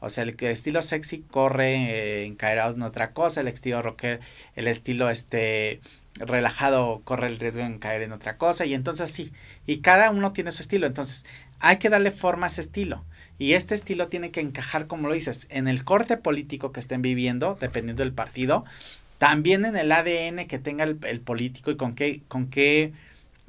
[0.00, 4.20] O sea, el, estilo sexy corre eh, en caer en otra cosa, el estilo rocker,
[4.54, 5.80] el estilo este
[6.14, 9.32] relajado corre el riesgo en caer en otra cosa, y entonces sí,
[9.66, 11.26] y cada uno tiene su estilo, entonces
[11.60, 13.04] hay que darle forma a ese estilo.
[13.38, 17.02] Y este estilo tiene que encajar, como lo dices, en el corte político que estén
[17.02, 18.64] viviendo, dependiendo del partido,
[19.18, 22.92] también en el ADN que tenga el, político y con qué, con qué,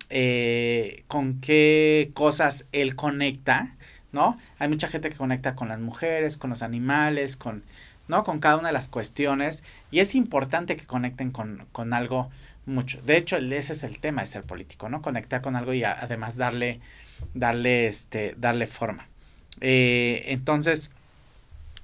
[0.10, 3.76] eh, con qué cosas él conecta,
[4.12, 4.38] ¿no?
[4.60, 7.64] Hay mucha gente que conecta con las mujeres, con los animales, con,
[8.08, 8.24] ¿no?
[8.24, 9.64] Con cada una de las cuestiones.
[9.92, 12.30] Y es importante que conecten con, con algo
[12.66, 13.02] mucho.
[13.02, 15.02] De hecho, ese es el tema de ser político, ¿no?
[15.02, 16.80] Conectar con algo y además darle,
[17.34, 19.08] darle, este, darle forma.
[19.62, 20.92] Eh, entonces,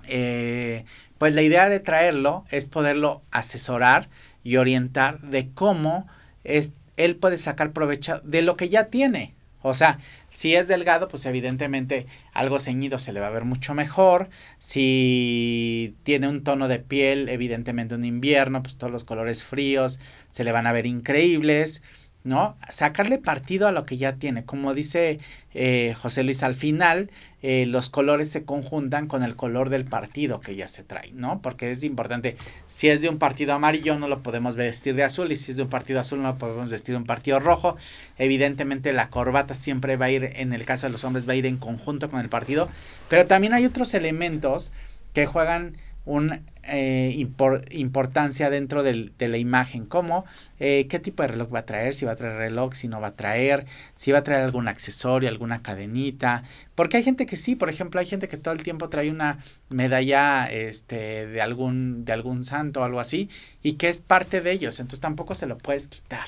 [0.08, 0.86] eh,
[1.18, 4.10] pues la idea de traerlo es poderlo asesorar
[4.44, 6.08] y orientar de cómo
[6.44, 9.36] es, él puede sacar provecho de lo que ya tiene.
[9.66, 13.74] O sea, si es delgado, pues evidentemente algo ceñido se le va a ver mucho
[13.74, 14.30] mejor.
[14.60, 20.44] Si tiene un tono de piel, evidentemente un invierno, pues todos los colores fríos se
[20.44, 21.82] le van a ver increíbles.
[22.24, 22.58] ¿No?
[22.70, 24.46] Sacarle partido a lo que ya tiene.
[24.46, 25.20] Como dice
[25.54, 30.40] eh, José Luis, al final eh, los colores se conjuntan con el color del partido
[30.40, 31.42] que ya se trae, ¿no?
[31.42, 35.32] Porque es importante, si es de un partido amarillo no lo podemos vestir de azul
[35.32, 37.76] y si es de un partido azul no lo podemos vestir de un partido rojo.
[38.18, 41.36] Evidentemente la corbata siempre va a ir, en el caso de los hombres, va a
[41.36, 42.70] ir en conjunto con el partido,
[43.10, 44.72] pero también hay otros elementos
[45.14, 47.28] que juegan un eh,
[47.72, 50.24] importancia dentro del, de la imagen, como
[50.60, 53.02] eh, qué tipo de reloj va a traer, si va a traer reloj, si no
[53.02, 56.44] va a traer, si va a traer algún accesorio, alguna cadenita,
[56.76, 59.40] porque hay gente que sí, por ejemplo, hay gente que todo el tiempo trae una
[59.70, 63.30] medalla este, de, algún, de algún santo o algo así,
[63.62, 66.28] y que es parte de ellos, entonces tampoco se lo puedes quitar,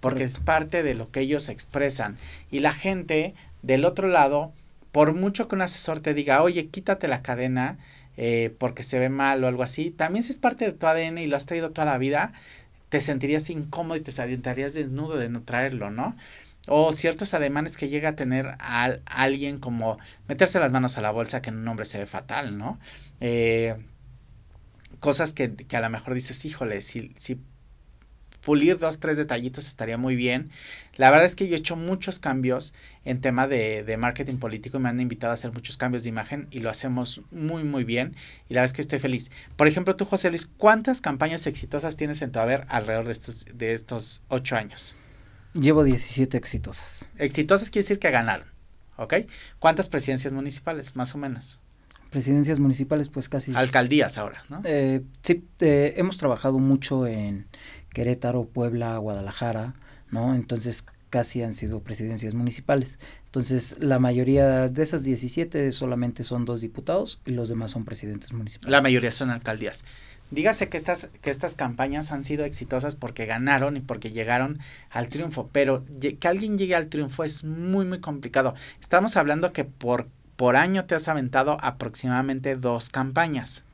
[0.00, 2.16] porque es parte de lo que ellos expresan,
[2.50, 4.52] y la gente del otro lado,
[4.92, 7.76] por mucho que un asesor te diga, oye, quítate la cadena,
[8.20, 11.18] eh, porque se ve mal o algo así, también si es parte de tu ADN
[11.18, 12.32] y lo has traído toda la vida,
[12.88, 16.16] te sentirías incómodo y te sentirías desnudo de no traerlo, ¿no?
[16.66, 21.12] O ciertos ademanes que llega a tener a, alguien como meterse las manos a la
[21.12, 22.80] bolsa, que en un hombre se ve fatal, ¿no?
[23.20, 23.76] Eh,
[24.98, 27.40] cosas que, que, a lo mejor dices, híjole, si, si
[28.40, 30.50] pulir dos, tres detallitos estaría muy bien.
[30.96, 32.74] La verdad es que yo he hecho muchos cambios
[33.04, 36.08] en tema de, de, marketing político y me han invitado a hacer muchos cambios de
[36.08, 38.16] imagen y lo hacemos muy, muy bien.
[38.48, 39.30] Y la verdad es que estoy feliz.
[39.56, 43.46] Por ejemplo, tú, José Luis, ¿cuántas campañas exitosas tienes en tu haber alrededor de estos,
[43.54, 44.94] de estos ocho años?
[45.54, 47.06] Llevo 17 exitosas.
[47.16, 48.48] Exitosas quiere decir que ganaron,
[48.96, 49.14] ¿ok?
[49.58, 51.58] ¿Cuántas presidencias municipales, más o menos?
[52.10, 53.54] Presidencias municipales, pues casi.
[53.54, 54.62] Alcaldías ahora, ¿no?
[54.64, 57.46] Eh, sí, eh, hemos trabajado mucho en
[57.90, 59.74] Querétaro, Puebla, Guadalajara,
[60.10, 60.34] ¿no?
[60.34, 62.98] Entonces casi han sido presidencias municipales.
[63.26, 68.32] Entonces, la mayoría de esas 17 solamente son dos diputados y los demás son presidentes
[68.32, 68.70] municipales.
[68.70, 69.84] La mayoría son alcaldías.
[70.30, 74.58] Dígase que estas, que estas campañas han sido exitosas porque ganaron y porque llegaron
[74.90, 75.84] al triunfo, pero
[76.20, 78.54] que alguien llegue al triunfo es muy, muy complicado.
[78.80, 83.64] Estamos hablando que por, por año te has aventado aproximadamente dos campañas.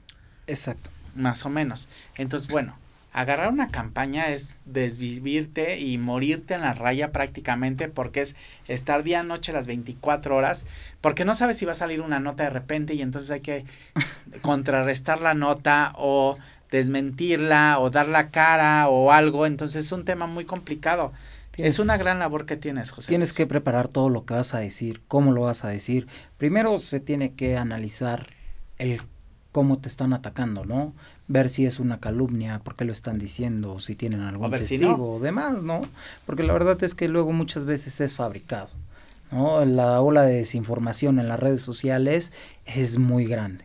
[0.46, 0.90] Exacto.
[1.16, 1.88] Más o menos.
[2.16, 2.76] Entonces, bueno,
[3.14, 9.22] agarrar una campaña es desvivirte y morirte en la raya prácticamente porque es estar día
[9.22, 10.66] noche las 24 horas
[11.00, 13.64] porque no sabes si va a salir una nota de repente y entonces hay que
[14.42, 16.36] contrarrestar la nota o
[16.72, 21.12] desmentirla o dar la cara o algo entonces es un tema muy complicado
[21.56, 23.10] es una gran labor que tienes, José.
[23.10, 26.08] Tienes que preparar todo lo que vas a decir, cómo lo vas a decir.
[26.36, 28.26] Primero se tiene que analizar
[28.78, 29.00] el
[29.52, 30.94] cómo te están atacando, ¿no?
[31.26, 35.20] Ver si es una calumnia, por qué lo están diciendo, si tienen algún testigo o
[35.20, 35.82] demás, ¿no?
[36.26, 38.68] Porque la verdad es que luego muchas veces es fabricado,
[39.32, 39.64] ¿no?
[39.64, 42.32] La ola de desinformación en las redes sociales
[42.66, 43.64] es muy grande,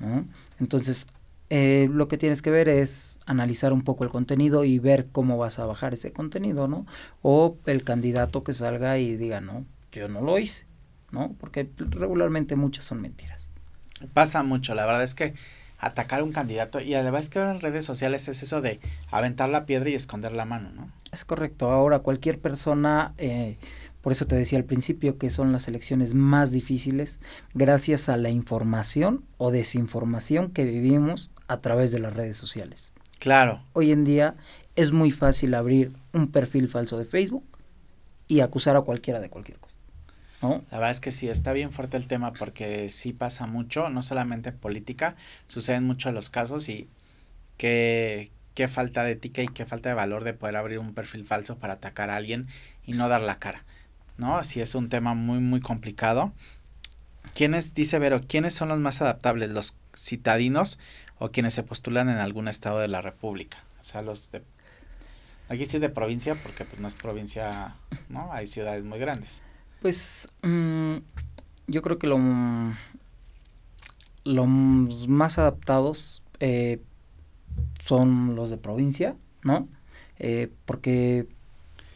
[0.00, 0.26] ¿no?
[0.58, 1.06] Entonces,
[1.48, 5.38] eh, lo que tienes que ver es analizar un poco el contenido y ver cómo
[5.38, 6.86] vas a bajar ese contenido, ¿no?
[7.22, 10.66] O el candidato que salga y diga, no, yo no lo hice,
[11.12, 11.36] ¿no?
[11.38, 13.52] Porque regularmente muchas son mentiras.
[14.12, 15.34] Pasa mucho, la verdad es que
[15.78, 19.48] atacar a un candidato y además que ahora en redes sociales es eso de aventar
[19.48, 20.86] la piedra y esconder la mano, ¿no?
[21.12, 23.56] Es correcto, ahora cualquier persona, eh,
[24.00, 27.18] por eso te decía al principio que son las elecciones más difíciles
[27.54, 32.92] gracias a la información o desinformación que vivimos a través de las redes sociales.
[33.18, 33.60] Claro.
[33.72, 34.36] Hoy en día
[34.76, 37.44] es muy fácil abrir un perfil falso de Facebook
[38.28, 39.65] y acusar a cualquiera de cualquier cosa.
[40.70, 44.02] La verdad es que sí, está bien fuerte el tema porque sí pasa mucho, no
[44.02, 46.88] solamente en política, suceden muchos los casos y
[47.56, 51.24] qué, qué falta de ética y qué falta de valor de poder abrir un perfil
[51.26, 52.48] falso para atacar a alguien
[52.84, 53.64] y no dar la cara,
[54.16, 54.42] ¿no?
[54.42, 56.32] Sí es un tema muy, muy complicado.
[57.34, 60.78] ¿Quiénes, dice Vero, quiénes son los más adaptables, los citadinos
[61.18, 63.58] o quienes se postulan en algún estado de la República?
[63.80, 64.42] O sea, los de...
[65.48, 67.74] Aquí sí de provincia porque pues no es provincia,
[68.08, 68.32] ¿no?
[68.32, 69.42] Hay ciudades muy grandes.
[69.86, 70.96] Pues mm,
[71.68, 72.18] yo creo que lo,
[74.24, 76.80] los más adaptados eh,
[77.84, 79.68] son los de provincia, ¿no?
[80.18, 81.28] Eh, porque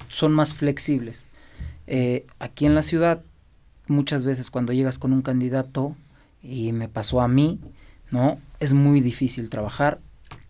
[0.09, 1.25] son más flexibles.
[1.89, 3.25] Eh, aquí en la ciudad,
[3.89, 5.97] muchas veces cuando llegas con un candidato,
[6.45, 7.59] y me pasó a mí,
[8.13, 8.39] ¿no?
[8.61, 9.99] Es muy difícil trabajar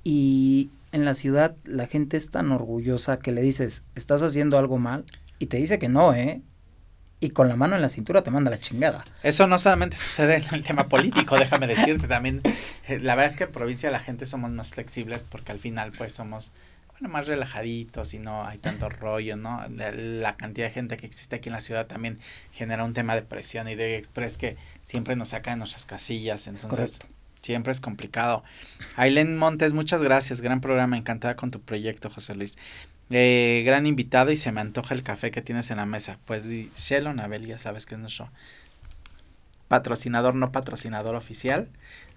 [0.04, 4.76] y en la ciudad la gente es tan orgullosa que le dices, estás haciendo algo
[4.76, 5.06] mal
[5.38, 6.42] y te dice que no, ¿eh?
[7.20, 9.04] Y con la mano en la cintura te manda la chingada.
[9.22, 12.40] Eso no solamente sucede en el tema político, déjame decirte también.
[12.88, 15.92] Eh, la verdad es que en provincia la gente somos más flexibles porque al final
[15.92, 16.50] pues somos
[16.92, 19.62] bueno, más relajaditos y no hay tanto rollo, ¿no?
[19.68, 22.18] La, cantidad de gente que existe aquí en la ciudad también
[22.52, 26.46] genera un tema de presión y de express que siempre nos saca de nuestras casillas.
[26.46, 27.00] Entonces,
[27.42, 28.44] Siempre es complicado.
[28.96, 30.42] Aileen Montes, muchas gracias.
[30.42, 30.98] Gran programa.
[30.98, 32.58] Encantada con tu proyecto, José Luis.
[33.10, 36.18] Eh, gran invitado y se me antoja el café que tienes en la mesa.
[36.26, 38.30] Pues Shelo Nabel, ya sabes que es nuestro
[39.68, 41.68] patrocinador, no patrocinador oficial.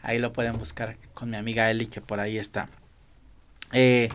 [0.01, 2.69] Ahí lo pueden buscar con mi amiga Eli, que por ahí está.
[3.71, 4.09] Eh,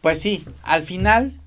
[0.00, 1.40] pues sí, al final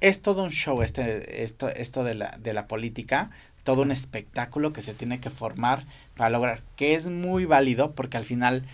[0.00, 3.30] es todo un show este, esto, esto de la, de la política
[3.64, 5.84] todo un espectáculo que se tiene que formar
[6.16, 8.64] para lograr, que es muy válido porque al final,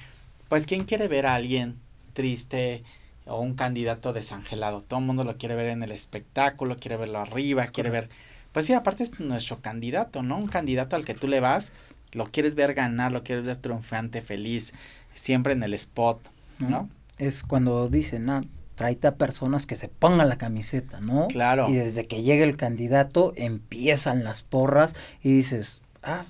[0.48, 1.76] pues, ¿quién quiere ver a alguien
[2.14, 2.82] triste
[3.28, 4.82] o un candidato desangelado?
[4.82, 8.08] Todo el mundo lo quiere ver en el espectáculo, quiere verlo arriba, quiere ver,
[8.52, 10.36] pues sí, aparte es nuestro candidato, ¿no?
[10.36, 11.72] Un candidato al que tú le vas,
[12.12, 14.74] lo quieres ver ganar, lo quieres ver triunfante, feliz,
[15.14, 16.20] siempre en el spot,
[16.58, 16.88] ¿no?
[17.18, 18.40] Es cuando dicen, ah,
[18.74, 21.26] tráete a personas que se pongan la camiseta, ¿no?
[21.28, 21.68] Claro.
[21.68, 26.24] Y desde que llega el candidato empiezan las porras y dices, ah,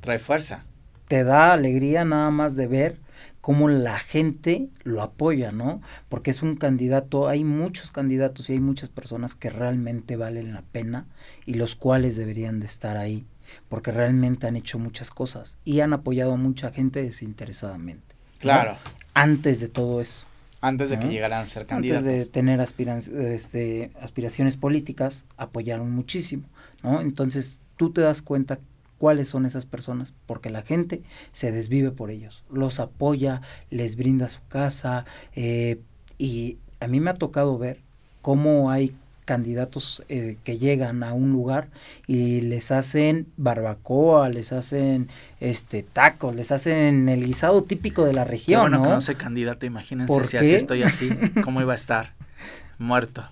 [0.00, 0.64] trae fuerza.
[1.08, 3.03] Te da alegría nada más de ver
[3.44, 5.82] cómo la gente lo apoya, ¿no?
[6.08, 10.62] Porque es un candidato, hay muchos candidatos y hay muchas personas que realmente valen la
[10.62, 11.04] pena
[11.44, 13.26] y los cuales deberían de estar ahí,
[13.68, 18.14] porque realmente han hecho muchas cosas y han apoyado a mucha gente desinteresadamente.
[18.38, 18.78] Claro.
[19.12, 20.24] Antes de todo eso.
[20.62, 22.06] Antes de que llegaran a ser candidatos.
[22.06, 26.44] Antes de tener este, aspiraciones políticas, apoyaron muchísimo,
[26.82, 27.02] ¿no?
[27.02, 28.58] Entonces tú te das cuenta
[28.98, 31.02] cuáles son esas personas, porque la gente
[31.32, 35.04] se desvive por ellos, los apoya, les brinda su casa,
[35.34, 35.80] eh,
[36.18, 37.80] y a mí me ha tocado ver
[38.22, 41.68] cómo hay candidatos eh, que llegan a un lugar
[42.06, 45.08] y les hacen barbacoa, les hacen
[45.40, 48.70] este tacos, les hacen el guisado típico de la región.
[48.70, 48.98] bueno ¿no?
[48.98, 51.10] que candidato, imagínense si así estoy así,
[51.42, 52.12] cómo iba a estar
[52.78, 53.24] muerto.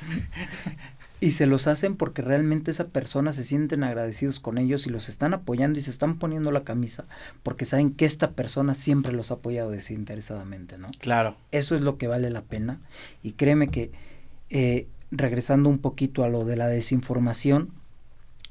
[1.18, 5.08] Y se los hacen porque realmente esa persona se sienten agradecidos con ellos y los
[5.08, 7.06] están apoyando y se están poniendo la camisa
[7.42, 10.88] porque saben que esta persona siempre los ha apoyado desinteresadamente, ¿no?
[10.98, 11.36] Claro.
[11.52, 12.80] Eso es lo que vale la pena
[13.22, 13.92] y créeme que
[14.50, 17.70] eh, regresando un poquito a lo de la desinformación,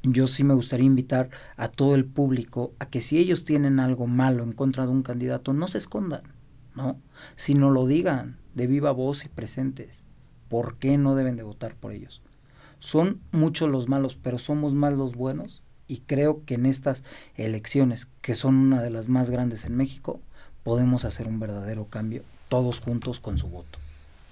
[0.04, 4.08] yo sí me gustaría invitar a todo el público a que si ellos tienen algo
[4.08, 6.24] malo en contra de un candidato, no se escondan,
[6.76, 7.00] ¿no?
[7.36, 10.02] Sino lo digan de viva voz y presentes.
[10.50, 12.22] ¿Por qué no deben de votar por ellos?
[12.86, 17.04] Son muchos los malos, pero somos más los buenos y creo que en estas
[17.36, 20.20] elecciones, que son una de las más grandes en México,
[20.62, 23.80] podemos hacer un verdadero cambio todos juntos con su voto.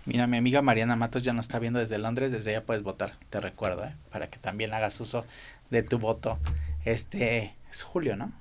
[0.05, 3.17] Mira, mi amiga Mariana Matos ya nos está viendo desde Londres, desde allá puedes votar,
[3.31, 3.95] te recuerdo, ¿eh?
[4.11, 5.25] para que también hagas uso
[5.71, 6.37] de tu voto.
[6.85, 8.33] Este es julio, ¿no?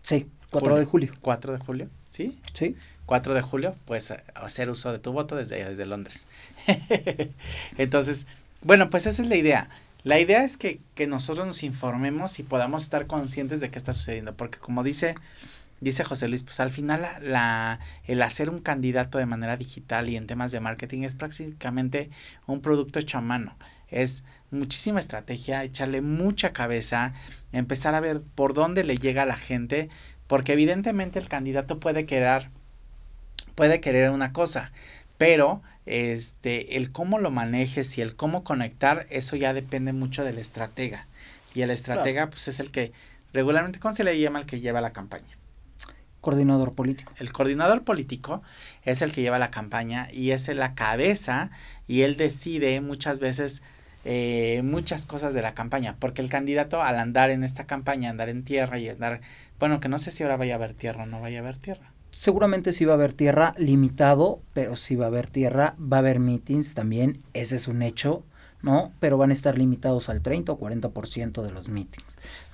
[0.00, 1.12] Sí, 4 de julio.
[1.20, 2.40] 4 de julio, ¿sí?
[2.54, 2.76] Sí.
[3.04, 6.28] 4 de julio, puedes hacer uso de tu voto desde allá, desde Londres.
[7.76, 8.26] Entonces,
[8.62, 9.68] bueno, pues esa es la idea.
[10.02, 13.92] La idea es que, que nosotros nos informemos y podamos estar conscientes de qué está
[13.92, 15.14] sucediendo, porque como dice
[15.80, 20.16] dice José Luis, pues al final la, el hacer un candidato de manera digital y
[20.16, 22.10] en temas de marketing es prácticamente
[22.46, 23.56] un producto hecho a mano.
[23.88, 27.12] Es muchísima estrategia, echarle mucha cabeza,
[27.52, 29.88] empezar a ver por dónde le llega a la gente,
[30.26, 32.50] porque evidentemente el candidato puede quedar,
[33.56, 34.70] puede querer una cosa,
[35.18, 40.38] pero este, el cómo lo manejes y el cómo conectar, eso ya depende mucho del
[40.38, 41.06] estratega.
[41.54, 42.92] Y el estratega, pues es el que
[43.32, 45.36] regularmente, ¿cómo se le llama el que lleva la campaña?
[46.20, 47.12] Coordinador político.
[47.18, 48.42] El coordinador político
[48.84, 51.50] es el que lleva la campaña y es la cabeza
[51.88, 53.62] y él decide muchas veces
[54.04, 58.30] eh, muchas cosas de la campaña, porque el candidato al andar en esta campaña, andar
[58.30, 59.20] en tierra y andar,
[59.58, 61.56] bueno, que no sé si ahora vaya a haber tierra o no vaya a haber
[61.56, 61.92] tierra.
[62.10, 66.00] Seguramente sí va a haber tierra limitado, pero sí va a haber tierra, va a
[66.00, 68.24] haber meetings también, ese es un hecho,
[68.62, 68.92] ¿no?
[69.00, 72.04] Pero van a estar limitados al 30 o 40% de los meetings,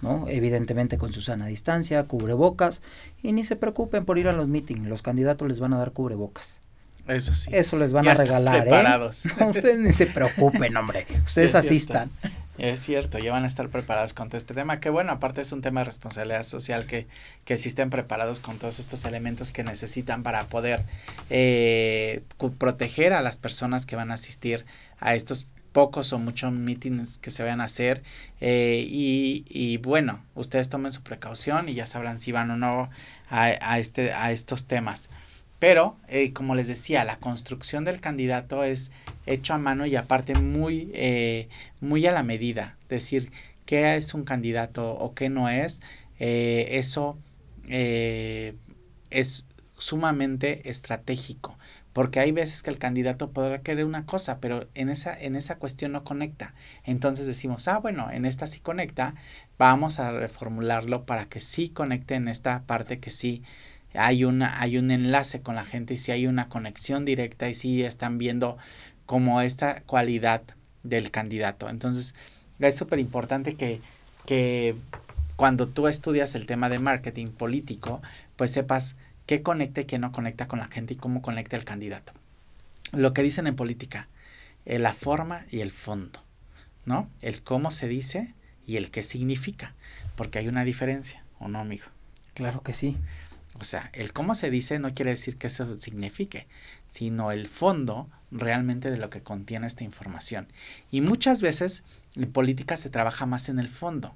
[0.02, 0.26] ¿no?
[0.28, 2.82] Evidentemente con su sana distancia, cubrebocas,
[3.22, 5.92] y ni se preocupen por ir a los meetings, los candidatos les van a dar
[5.92, 6.60] cubrebocas.
[7.08, 7.50] Eso sí.
[7.52, 8.62] Eso les van a regalar, ¿eh?
[8.62, 9.24] preparados.
[9.48, 11.06] ustedes ni se preocupen, hombre.
[11.24, 12.10] Ustedes asistan.
[12.58, 15.52] Es cierto, ya van a estar preparados con todo este tema, que bueno, aparte es
[15.52, 17.06] un tema de responsabilidad social, que,
[17.44, 20.82] que sí estén preparados con todos estos elementos que necesitan para poder
[21.28, 22.22] eh,
[22.58, 24.64] proteger a las personas que van a asistir
[25.00, 28.02] a estos pocos o muchos meetings que se vayan a hacer
[28.40, 32.88] eh, y, y, bueno, ustedes tomen su precaución y ya sabrán si van o no
[33.28, 35.10] a, a este, a estos temas.
[35.58, 38.92] Pero, eh, como les decía, la construcción del candidato es
[39.24, 41.48] hecho a mano y aparte muy, eh,
[41.80, 42.76] muy a la medida.
[42.88, 43.30] Decir
[43.64, 45.82] qué es un candidato o qué no es,
[46.18, 47.18] eso
[47.68, 49.44] es
[49.76, 51.58] sumamente estratégico
[51.96, 55.56] porque hay veces que el candidato podrá querer una cosa, pero en esa, en esa
[55.56, 56.52] cuestión no conecta.
[56.84, 59.14] Entonces decimos, ah, bueno, en esta sí conecta,
[59.56, 63.42] vamos a reformularlo para que sí conecte en esta parte que sí
[63.98, 67.54] hay, una, hay un enlace con la gente y si hay una conexión directa y
[67.54, 68.58] si están viendo
[69.06, 70.42] como esta cualidad
[70.82, 71.68] del candidato.
[71.68, 72.14] Entonces,
[72.58, 73.80] es súper importante que,
[74.24, 74.74] que
[75.36, 78.02] cuando tú estudias el tema de marketing político,
[78.36, 81.64] pues sepas qué conecta y qué no conecta con la gente y cómo conecta el
[81.64, 82.12] candidato.
[82.92, 84.08] Lo que dicen en política,
[84.64, 86.22] eh, la forma y el fondo,
[86.84, 87.10] ¿no?
[87.20, 88.34] El cómo se dice
[88.66, 89.74] y el qué significa,
[90.16, 91.84] porque hay una diferencia, ¿o no, amigo?
[92.34, 92.96] Claro que sí.
[93.58, 96.46] O sea, el cómo se dice no quiere decir que eso signifique,
[96.88, 100.48] sino el fondo realmente de lo que contiene esta información.
[100.90, 101.84] Y muchas veces
[102.16, 104.14] en política se trabaja más en el fondo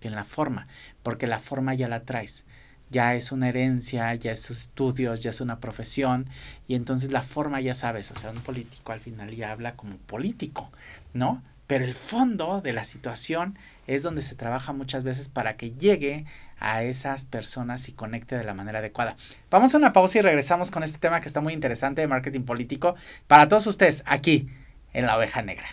[0.00, 0.66] que en la forma,
[1.02, 2.44] porque la forma ya la traes.
[2.90, 6.28] Ya es una herencia, ya es estudios, ya es una profesión,
[6.68, 9.96] y entonces la forma ya sabes, o sea, un político al final ya habla como
[9.96, 10.70] político,
[11.14, 11.42] ¿no?
[11.66, 16.26] Pero el fondo de la situación es donde se trabaja muchas veces para que llegue
[16.62, 19.16] a esas personas y conecte de la manera adecuada.
[19.50, 22.42] Vamos a una pausa y regresamos con este tema que está muy interesante de marketing
[22.42, 22.94] político
[23.26, 24.48] para todos ustedes aquí
[24.92, 25.66] en la oveja negra.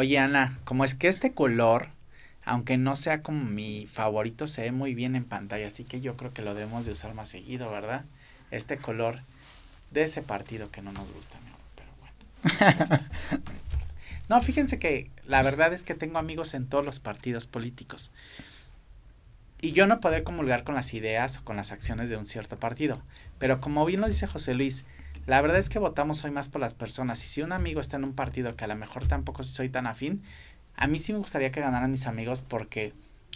[0.00, 1.88] Oye, Ana, como es que este color,
[2.46, 6.16] aunque no sea como mi favorito, se ve muy bien en pantalla, así que yo
[6.16, 8.06] creo que lo debemos de usar más seguido, ¿verdad?
[8.50, 9.20] Este color
[9.90, 11.36] de ese partido que no nos gusta,
[11.76, 13.04] pero bueno.
[14.30, 18.10] No, fíjense que la verdad es que tengo amigos en todos los partidos políticos.
[19.60, 22.58] Y yo no podré comulgar con las ideas o con las acciones de un cierto
[22.58, 23.02] partido.
[23.38, 24.86] Pero como bien lo dice José Luis,
[25.30, 27.24] la verdad es que votamos hoy más por las personas.
[27.24, 29.86] Y si un amigo está en un partido que a lo mejor tampoco soy tan
[29.86, 30.24] afín,
[30.74, 32.94] a mí sí me gustaría que ganaran mis amigos porque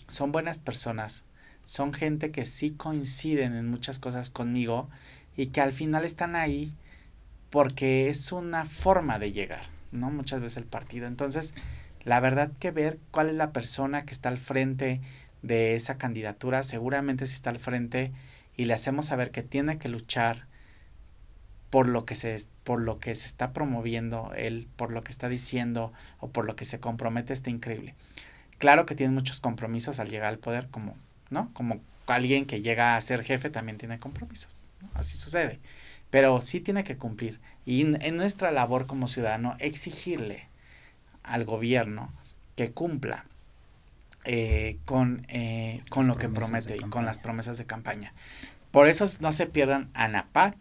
[0.08, 1.22] son buenas personas.
[1.62, 4.90] Son gente que sí coinciden en muchas cosas conmigo
[5.36, 6.72] y que al final están ahí
[7.50, 10.10] porque es una forma de llegar, ¿no?
[10.10, 11.06] Muchas veces el partido.
[11.06, 11.54] Entonces,
[12.02, 15.00] la verdad que ver cuál es la persona que está al frente
[15.42, 18.10] de esa candidatura, seguramente si está al frente
[18.56, 20.48] y le hacemos saber que tiene que luchar,
[21.74, 25.28] por lo que se por lo que se está promoviendo él, por lo que está
[25.28, 27.96] diciendo o por lo que se compromete está increíble.
[28.58, 30.94] Claro que tiene muchos compromisos al llegar al poder como,
[31.30, 31.50] ¿no?
[31.52, 35.58] Como alguien que llega a ser jefe también tiene compromisos, así sucede.
[36.10, 40.46] Pero sí tiene que cumplir y en nuestra labor como ciudadano exigirle
[41.24, 42.12] al gobierno
[42.54, 43.24] que cumpla
[44.22, 48.12] eh, con, eh, con lo que promete y con las promesas de campaña.
[48.70, 50.54] Por eso no se pierdan ANAPAT,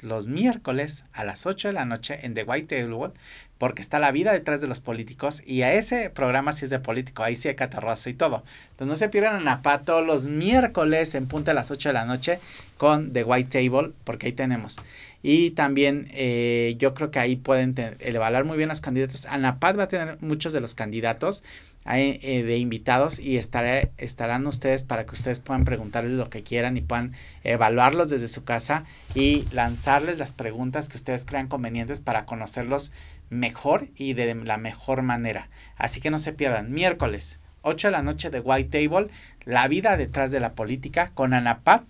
[0.00, 3.12] los miércoles a las 8 de la noche en The White Table,
[3.58, 6.78] porque está la vida detrás de los políticos y a ese programa sí es de
[6.78, 8.42] político, ahí sí hay catarrazo y todo.
[8.70, 12.06] Entonces no se pierdan a Napato los miércoles en punta a las 8 de la
[12.06, 12.38] noche
[12.78, 14.78] con The White Table, porque ahí tenemos.
[15.22, 19.26] Y también eh, yo creo que ahí pueden evaluar muy bien los candidatos.
[19.26, 21.44] Anapat va a tener muchos de los candidatos
[21.84, 27.14] de invitados y estarán ustedes para que ustedes puedan preguntarles lo que quieran y puedan
[27.42, 32.92] evaluarlos desde su casa y lanzarles las preguntas que ustedes crean convenientes para conocerlos
[33.30, 35.48] mejor y de la mejor manera.
[35.76, 36.70] Así que no se pierdan.
[36.70, 39.08] Miércoles, 8 de la noche de White Table,
[39.44, 41.84] la vida detrás de la política con Anapat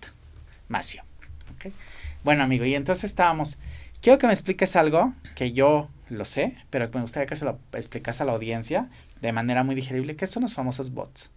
[0.68, 1.04] Macio.
[2.22, 3.58] Bueno, amigo, y entonces estábamos.
[4.00, 7.58] Quiero que me expliques algo que yo lo sé, pero me gustaría que se lo
[7.72, 8.88] explicas a la audiencia
[9.20, 10.16] de manera muy digerible.
[10.16, 11.30] ¿Qué son los famosos bots?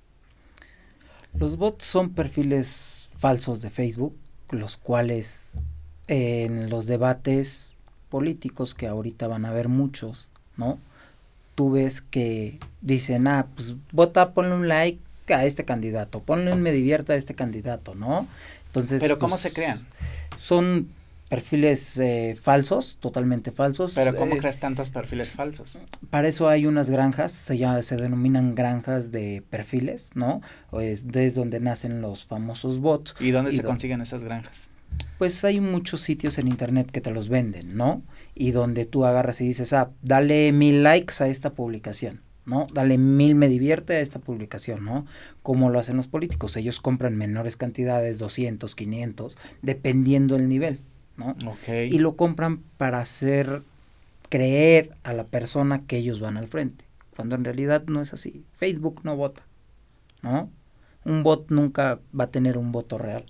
[1.38, 4.15] Los bots son perfiles falsos de Facebook,
[4.51, 5.53] los cuales
[6.07, 7.78] en los debates
[8.09, 10.78] políticos, que ahorita van a haber muchos, ¿no?
[11.55, 14.99] Tú ves que dicen, ah, pues vota, ponle un like
[15.34, 18.28] a este candidato, ponle un me divierta a este candidato, ¿no?
[18.67, 19.01] Entonces.
[19.01, 19.88] Pero ¿cómo pues, se crean?
[20.38, 20.89] Son
[21.34, 23.93] perfiles eh, falsos, totalmente falsos.
[23.95, 25.79] Pero ¿cómo eh, creas tantos perfiles falsos?
[26.11, 30.41] Para eso hay unas granjas, se, llama, se denominan granjas de perfiles, ¿no?
[30.79, 33.15] Es donde nacen los famosos bots.
[33.19, 34.69] ¿Y dónde se consiguen esas granjas?
[35.17, 38.03] Pues hay muchos sitios en internet que te los venden, ¿no?
[38.36, 42.67] Y donde tú agarras y dices, ah, dale mil likes a esta publicación, ¿no?
[42.71, 45.07] Dale mil me divierte a esta publicación, ¿no?
[45.41, 46.55] Como lo hacen los políticos.
[46.57, 50.81] Ellos compran menores cantidades, 200, 500, dependiendo el nivel,
[51.18, 51.36] ¿no?
[51.45, 51.70] Ok.
[51.89, 53.64] Y lo compran para hacer
[54.30, 56.86] creer a la persona que ellos van al frente,
[57.16, 58.43] cuando en realidad no es así.
[58.55, 59.43] Facebook no vota,
[60.22, 60.49] ¿no?
[61.05, 63.26] Un bot nunca va a tener un voto real,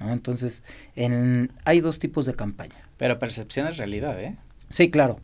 [0.00, 0.12] ¿no?
[0.12, 0.64] Entonces,
[0.96, 2.88] en, hay dos tipos de campaña.
[2.98, 4.36] Pero percepción es realidad, ¿eh?
[4.68, 5.20] Sí, claro.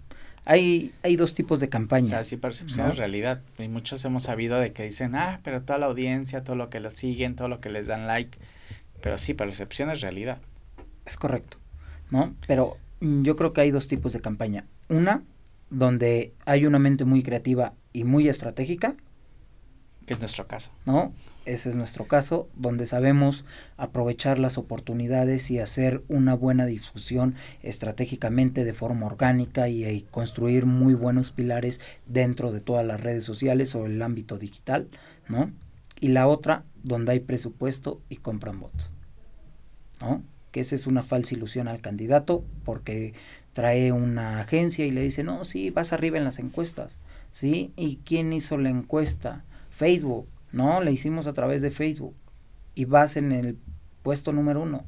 [0.46, 2.04] Hay, hay dos tipos de campaña.
[2.04, 2.92] O sea, sí, percepción ¿no?
[2.92, 3.42] es realidad.
[3.58, 6.80] Y muchos hemos sabido de que dicen, ah, pero toda la audiencia, todo lo que
[6.80, 8.38] lo siguen, todo lo que les dan like.
[9.00, 10.38] Pero sí, percepción es realidad.
[11.06, 11.58] Es correcto,
[12.10, 12.34] ¿no?
[12.46, 14.66] Pero mm, yo creo que hay dos tipos de campaña.
[14.88, 15.22] Una,
[15.70, 18.96] donde hay una mente muy creativa y muy estratégica,
[20.06, 20.70] Que es nuestro caso.
[20.84, 21.14] ¿no?
[21.46, 23.46] Ese es nuestro caso, donde sabemos
[23.78, 30.66] aprovechar las oportunidades y hacer una buena difusión estratégicamente de forma orgánica y, y construir
[30.66, 34.88] muy buenos pilares dentro de todas las redes sociales o el ámbito digital,
[35.26, 35.50] ¿no?
[36.00, 38.90] Y la otra, donde hay presupuesto y compran bots,
[40.02, 40.22] ¿no?
[40.54, 43.12] Que esa es una falsa ilusión al candidato porque
[43.52, 46.96] trae una agencia y le dice, no, sí, vas arriba en las encuestas,
[47.32, 47.72] ¿sí?
[47.74, 49.42] ¿Y quién hizo la encuesta?
[49.70, 50.80] Facebook, ¿no?
[50.80, 52.14] La hicimos a través de Facebook
[52.76, 53.58] y vas en el
[54.04, 54.84] puesto número uno.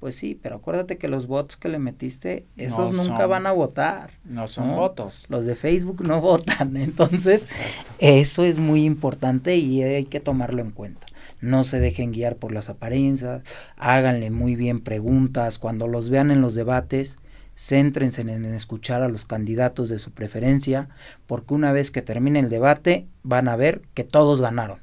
[0.00, 3.46] Pues sí, pero acuérdate que los bots que le metiste, esos No nunca son- van
[3.46, 4.14] a votar.
[4.24, 4.74] No son ¿no?
[4.78, 5.26] votos.
[5.28, 7.92] Los de Facebook no votan, entonces Exacto.
[8.00, 11.06] eso es muy importante y hay que tomarlo en cuenta.
[11.44, 13.42] No se dejen guiar por las apariencias,
[13.76, 17.18] háganle muy bien preguntas, cuando los vean en los debates,
[17.54, 20.88] céntrense en, escuchar a los candidatos de su preferencia,
[21.26, 24.78] porque una vez que termine el debate van a ver que todos ganaron.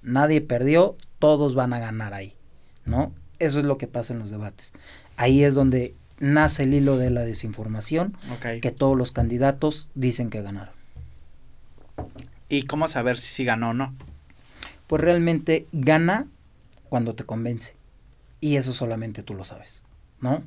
[0.00, 2.36] Nadie perdió, todos van a ganar ahí,
[2.84, 3.12] ¿no?
[3.40, 4.74] Eso es lo que pasa en los debates.
[5.16, 8.16] Ahí es donde nace el hilo de la desinformación,
[8.62, 10.72] que todos los candidatos dicen que ganaron.
[12.48, 13.92] ¿Y cómo saber si sí ganó o no?
[14.86, 16.26] Pues realmente gana
[16.88, 17.74] cuando te convence.
[18.40, 19.82] Y eso solamente tú lo sabes,
[20.20, 20.44] ¿no?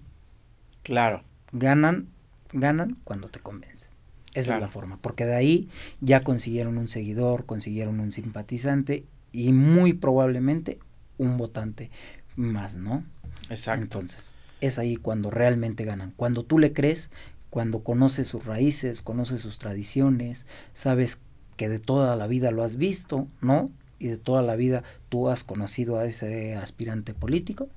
[0.83, 1.23] Claro.
[1.51, 2.07] Ganan,
[2.53, 3.87] ganan cuando te convence.
[4.35, 4.57] Esa Claro.
[4.57, 5.69] es la forma, porque de ahí
[6.01, 10.79] ya consiguieron un seguidor, consiguieron un simpatizante y muy probablemente
[11.17, 11.89] un votante
[12.35, 13.03] más, ¿no?
[13.49, 13.81] Exacto.
[13.83, 16.13] Entonces, es ahí cuando realmente ganan.
[16.15, 17.09] Cuando tú le crees,
[17.49, 21.21] cuando conoces sus raíces, conoces sus tradiciones, sabes
[21.57, 23.71] que de toda la vida lo has visto, ¿no?
[23.99, 27.69] Y de toda la vida tú has conocido a ese aspirante político,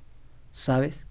[0.52, 1.06] sabes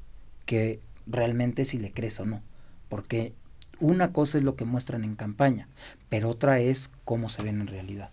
[0.46, 2.42] que realmente si le crees o no.
[2.90, 3.34] Porque
[3.80, 5.68] una cosa es lo que muestran en campaña,
[6.10, 8.12] pero otra es cómo se ven en realidad.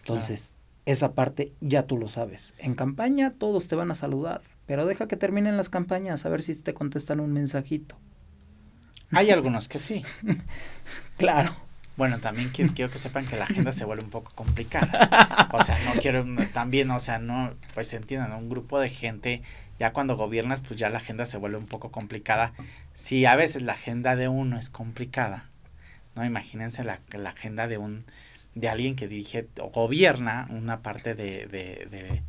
[0.00, 0.54] Entonces,
[0.86, 2.54] esa parte ya tú lo sabes.
[2.58, 6.42] En campaña todos te van a saludar, pero deja que terminen las campañas a ver
[6.42, 7.96] si te contestan un mensajito.
[9.10, 10.02] Hay algunos que sí.
[11.16, 11.54] Claro.
[11.98, 15.48] Bueno, también qui- quiero que sepan que la agenda se vuelve un poco complicada.
[15.52, 19.42] O sea, no quiero no, también, o sea, no, pues entiendan, un grupo de gente,
[19.78, 22.52] ya cuando gobiernas, pues ya la agenda se vuelve un poco complicada.
[22.94, 25.50] Si a veces la agenda de uno es complicada,
[26.16, 26.24] ¿no?
[26.24, 28.04] Imagínense la, la agenda de un,
[28.56, 32.22] de alguien que dirige o gobierna una parte de, de, de,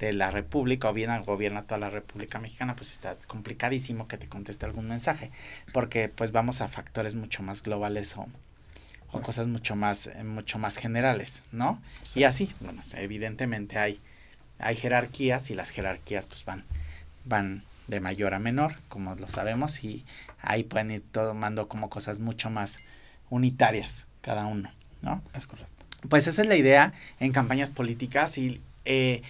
[0.00, 4.28] de la República o bien gobierna toda la República Mexicana, pues está complicadísimo que te
[4.28, 5.30] conteste algún mensaje,
[5.72, 8.26] porque pues vamos a factores mucho más globales o,
[9.12, 11.80] o cosas mucho más, eh, mucho más generales, ¿no?
[12.14, 14.00] Y así, bueno, evidentemente hay,
[14.58, 16.64] hay jerarquías y las jerarquías pues van,
[17.24, 20.04] van de mayor a menor, como lo sabemos, y
[20.42, 22.80] ahí pueden ir tomando como cosas mucho más
[23.30, 24.70] unitarias cada uno,
[25.02, 25.22] ¿no?
[25.34, 25.72] Es correcto.
[26.08, 29.22] Pues esa es la idea en campañas políticas y eh,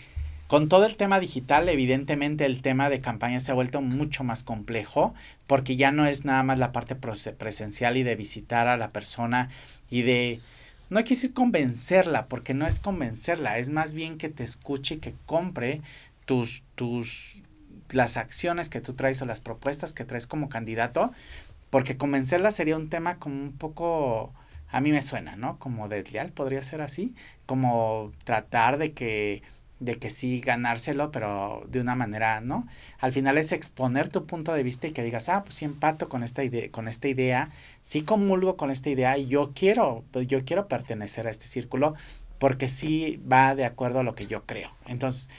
[0.48, 4.42] con todo el tema digital, evidentemente el tema de campaña se ha vuelto mucho más
[4.42, 5.14] complejo
[5.46, 9.50] porque ya no es nada más la parte presencial y de visitar a la persona
[9.90, 10.40] y de...
[10.88, 14.98] No que decir convencerla, porque no es convencerla, es más bien que te escuche y
[14.98, 15.82] que compre
[16.24, 17.42] tus, tus,
[17.90, 21.12] las acciones que tú traes o las propuestas que traes como candidato,
[21.68, 24.32] porque convencerla sería un tema como un poco,
[24.70, 25.58] a mí me suena, ¿no?
[25.58, 29.42] Como desleal, podría ser así, como tratar de que,
[29.80, 32.66] de que sí ganárselo, pero de una manera, ¿no?
[32.98, 36.08] Al final es exponer tu punto de vista y que digas, ah, pues sí empato
[36.08, 37.50] con esta idea, con esta idea,
[37.80, 41.94] sí comulgo con esta idea y yo quiero, pues yo quiero pertenecer a este círculo
[42.38, 44.70] porque sí va de acuerdo a lo que yo creo.
[44.86, 45.30] Entonces,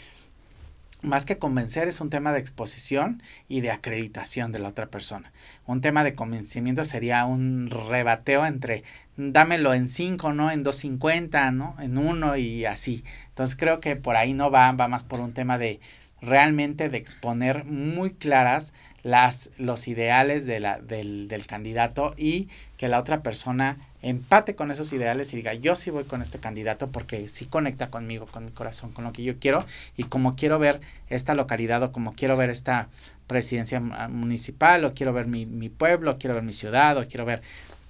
[1.02, 5.32] más que convencer es un tema de exposición y de acreditación de la otra persona.
[5.66, 8.84] Un tema de convencimiento sería un rebateo entre
[9.16, 10.52] dámelo en 5, ¿no?
[10.52, 11.78] En 2.50, ¿no?
[11.80, 13.06] En 1 y así.
[13.40, 15.80] Entonces creo que por ahí no va, va más por un tema de
[16.22, 22.90] realmente de exponer muy claras las, los ideales de la, del, del candidato y que
[22.90, 26.90] la otra persona empate con esos ideales y diga, yo sí voy con este candidato
[26.90, 29.66] porque sí conecta conmigo, con mi corazón, con lo que yo quiero
[29.96, 32.90] y como quiero ver esta localidad o como quiero ver esta
[33.28, 37.42] presidencia municipal o quiero ver mi, mi pueblo, quiero ver mi ciudad o quiero ver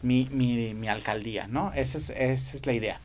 [0.04, 1.74] mi, mi, mi alcaldía, ¿no?
[1.74, 3.02] Esa es, esa es la idea.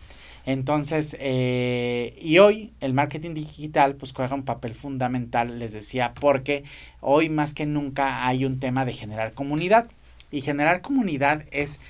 [0.46, 6.64] Entonces, eh, y hoy el marketing digital pues juega un papel fundamental, les decía, porque
[7.00, 9.88] hoy más que nunca hay un tema de generar comunidad.
[10.30, 11.80] Y generar comunidad es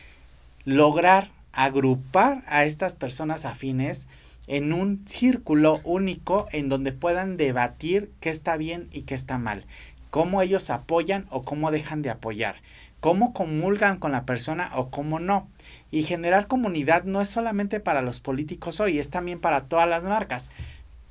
[0.65, 4.09] lograr agrupar a estas personas afines
[4.47, 9.65] en un círculo único en donde puedan debatir qué está bien y qué está mal,
[10.11, 12.57] cómo ellos apoyan o cómo dejan de apoyar,
[13.01, 15.49] cómo comulgan con la persona o cómo no.
[15.95, 20.03] Y generar comunidad no es solamente para los políticos hoy, es también para todas las
[20.03, 20.51] marcas.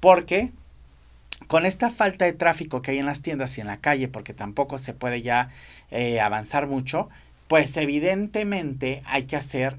[0.02, 0.52] Porque
[1.48, 4.34] con esta falta de tráfico que hay en las tiendas y en la calle, porque
[4.34, 5.50] tampoco se puede ya
[5.90, 7.08] eh, avanzar mucho,
[7.48, 9.78] pues evidentemente hay que hacer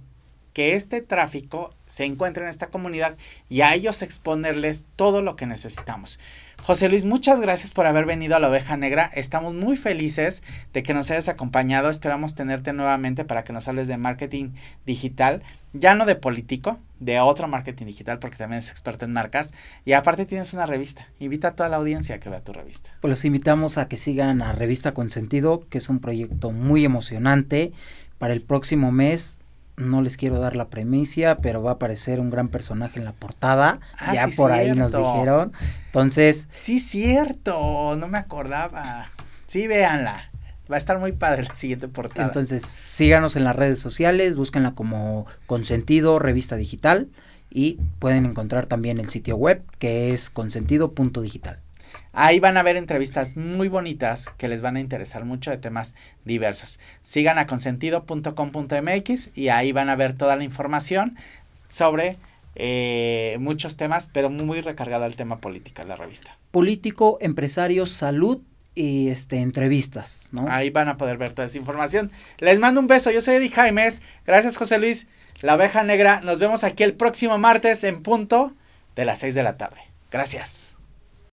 [0.55, 3.19] que este tráfico se encuentre en esta comunidad
[3.51, 6.19] y a ellos exponerles todo lo que necesitamos.
[6.67, 9.11] José Luis, muchas gracias por haber venido a la oveja negra.
[9.15, 10.43] Estamos muy felices
[10.73, 11.91] de que nos hayas acompañado.
[11.91, 14.53] Esperamos tenerte nuevamente para que nos hables de marketing
[14.87, 15.43] digital,
[15.75, 19.53] ya no de político, de otro marketing digital, porque también es experto en marcas.
[19.85, 21.07] Y aparte tienes una revista.
[21.19, 22.97] Invita a toda la audiencia a que vea tu revista.
[23.03, 27.73] Pues los invitamos a que sigan a Revista Consentido, que es un proyecto muy emocionante.
[28.17, 29.39] Para el próximo mes
[29.77, 33.13] no les quiero dar la premicia, pero va a aparecer un gran personaje en la
[33.13, 33.81] portada.
[33.99, 35.53] Ah, ya por ahí nos dijeron.
[35.87, 36.49] Entonces.
[36.51, 37.97] Sí, cierto.
[37.97, 39.07] No me acordaba.
[39.47, 40.31] Sí, véanla.
[40.71, 42.27] Va a estar muy padre la siguiente portada.
[42.27, 47.09] Entonces, síganos en las redes sociales, búsquenla como Consentido Revista Digital
[47.51, 51.59] y pueden encontrar también el sitio web que es consentido.digital.
[52.15, 55.97] Ahí van a ver entrevistas muy bonitas que les van a interesar mucho de temas
[56.25, 56.79] diversos.
[57.03, 61.17] Sigan a consentido.com.mx y ahí van a ver toda la información
[61.69, 62.19] sobre
[62.55, 66.37] eh, muchos temas, pero muy recargado al tema política, la revista.
[66.51, 68.41] Político, empresario, salud
[68.75, 70.47] y este entrevistas, ¿no?
[70.49, 72.11] Ahí van a poder ver toda esa información.
[72.39, 75.09] Les mando un beso, yo soy Eddie Jaimes, gracias José Luis,
[75.43, 78.55] la oveja negra, nos vemos aquí el próximo martes en punto
[78.97, 79.81] de las 6 de la tarde.
[80.11, 80.74] Gracias.